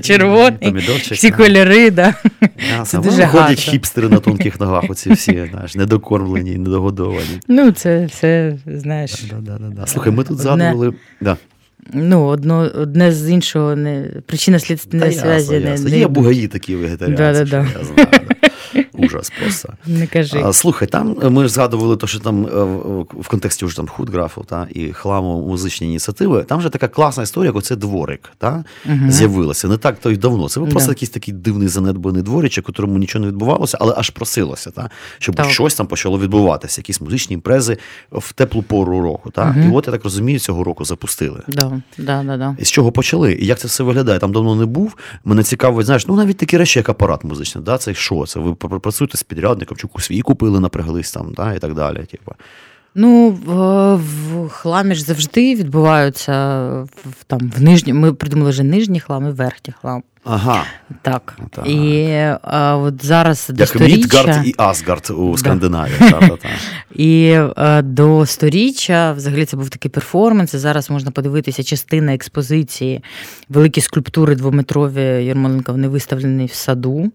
[0.00, 2.14] червоний, Помідорчик, всі кольори, да.
[2.40, 7.40] Да, це дуже ходять хіпстери на тонких ногах, оці всі, знаєш, недокормлені, недогодовані.
[7.48, 9.24] Ну, це все, знаєш.
[9.30, 9.86] Да, да, да, да.
[9.86, 10.94] Слухай, ми тут згадували.
[11.20, 11.36] Да.
[11.92, 15.88] Ну, одно, одне з іншого не причина ясно, не, ясно.
[15.88, 17.66] не, Є бугаї такі вегетаріанці, Да-да-да.
[17.78, 18.83] я знаю.
[18.98, 19.72] Ужас просто.
[19.86, 20.44] не кажи.
[20.52, 22.48] Слухай, там е, ми ж згадували, то, що там е,
[23.20, 26.42] в- контексті вже там худграфу та, і хламу музичні ініціативи.
[26.42, 29.10] Там же така класна історія, як оце дворик та, Мгм.
[29.10, 29.68] з'явилася.
[29.68, 30.48] Не так то й давно.
[30.48, 30.92] Це був просто Да.
[30.92, 35.34] якийсь такий дивний занедбаний дворичок, у якому нічого не відбувалося, але аж просилося, та, щоб
[35.36, 35.50] Так.
[35.50, 37.76] щось там почало відбуватися, якісь музичні імпрези
[38.12, 39.30] в теплу пору року.
[39.30, 39.44] Та.
[39.44, 39.72] Мгм.
[39.72, 41.40] І от я так розумію, цього року запустили.
[41.48, 42.56] Да, да, да, да.
[42.58, 43.32] І з чого почали?
[43.32, 44.18] І як це все виглядає?
[44.18, 44.96] Там давно не був.
[45.24, 47.64] Мене цікавить, знаєш, ну навіть такі речі, як апарат музичний.
[47.64, 47.78] Да?
[47.78, 48.24] Це що?
[48.26, 51.54] Це ви пр- працюєте з підрядником, чи свій купили, напряглись там, да?
[51.54, 52.04] і так далі.
[52.04, 52.32] Типу.
[52.94, 56.32] Ну, в, в хламі ж завжди відбуваються
[57.04, 57.92] в, там, в нижні.
[57.92, 60.02] Ми придумали вже нижній хлам і верхній хлам.
[60.24, 60.64] Ага.
[61.02, 61.38] Так.
[61.50, 61.66] Так.
[61.68, 62.08] І
[62.42, 65.38] а, от зараз до Як сторіччя, Мідгард і Асгард у Да.
[65.38, 65.96] Скандинавії.
[65.98, 66.48] Та, та, та.
[66.94, 67.24] і
[67.58, 70.54] е, до сторіччя взагалі це був такий перформанс.
[70.54, 73.04] І зараз можна подивитися частина експозиції.
[73.48, 77.12] Великі скульптури двометрові Єрмоленка, вони виставлені в саду.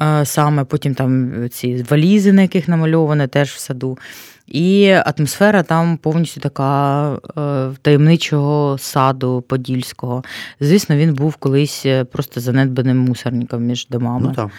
[0.00, 3.98] Е, Саме потім там ці валізи, на яких намальоване, теж в саду.
[4.46, 10.24] І атмосфера там повністю така е, таємничого саду подільського.
[10.60, 14.26] Звісно, він був колись е, просто занедбаним мусорником між домами.
[14.28, 14.50] Ну, так.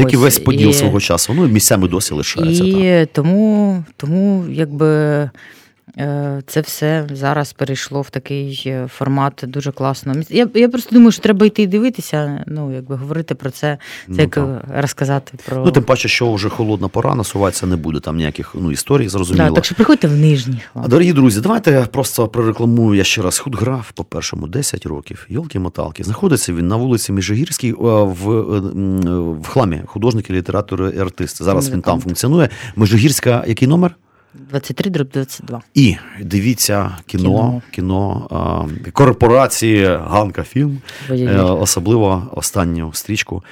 [0.00, 1.34] Як і весь поділ і- свого часу.
[1.36, 2.62] Ну, і місцями досі лишається.
[2.64, 2.72] так.
[2.74, 5.30] І тому, тому якби.
[5.98, 10.14] Е, Це все зараз перейшло в такий е, формат дуже класно.
[10.28, 13.78] Я, я просто думаю, що треба йти і дивитися, ну, якби говорити про це.
[14.06, 14.64] Це Ну, як так.
[14.76, 15.64] розказати про.
[15.64, 19.48] Ну, тим паче, що вже холодна пора, насуватися не буде, там ніяких ну, історій, зрозуміло.
[19.48, 20.88] да, так що приходьте в нижній А.
[20.88, 25.26] Дорогі друзі, давайте просто прорекламую я ще раз худграф по першому 10 років.
[25.30, 26.04] Йолки-моталки.
[26.04, 28.42] Знаходиться він на вулиці Міжгірській е, в,
[29.32, 31.44] в хламі художники, літератори і артисти.
[31.44, 32.48] Зараз він там функціонує.
[32.76, 33.96] Межигірська, який номер?
[34.34, 35.60] 23 дроб 22.
[35.74, 40.78] І дивіться кіно, кіно, е, корпорації Ганка Фільм,
[41.08, 41.24] Водій.
[41.24, 43.42] е, особливо останню стрічку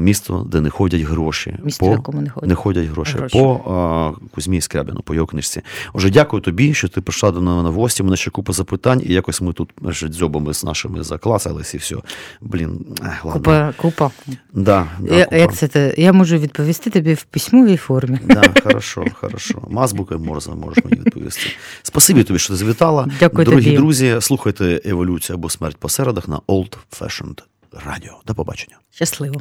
[0.00, 1.56] місто, де не ходять гроші.
[1.64, 3.38] Місто, в якому не ходять не ходять гроші, гроші.
[3.38, 5.62] по е, Кузьмі Скрябіну, по його книжці.
[5.92, 8.02] Отже, дякую тобі, що ти прийшла до мене в гості.
[8.02, 11.76] У мене ще купа запитань, і якось ми тут вже дзьобами з нашими закласились, і
[11.76, 11.96] все.
[12.40, 13.32] Блін, ех, ладно.
[13.40, 14.10] Купа, купа.
[14.52, 15.36] Да, да, Я, купа.
[15.36, 15.94] як це те?
[15.96, 18.18] Я можу відповісти тобі в письмовій формі.
[18.24, 19.62] Да, хорошо, хорошо.
[19.70, 21.46] Мазбука Морза можеш мені відповісти.
[21.82, 23.08] Спасибі тобі, що ти завітала.
[23.20, 23.76] Дякую Дорогі тобі.
[23.76, 27.42] друзі, слухайте еволюція або смерть по середах на Old Fashioned
[27.86, 28.10] Radio.
[28.26, 28.76] До побачення.
[28.90, 29.40] Щасливо.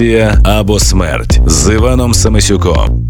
[0.00, 3.09] Еволюція або смерть з Іваном Самисюком.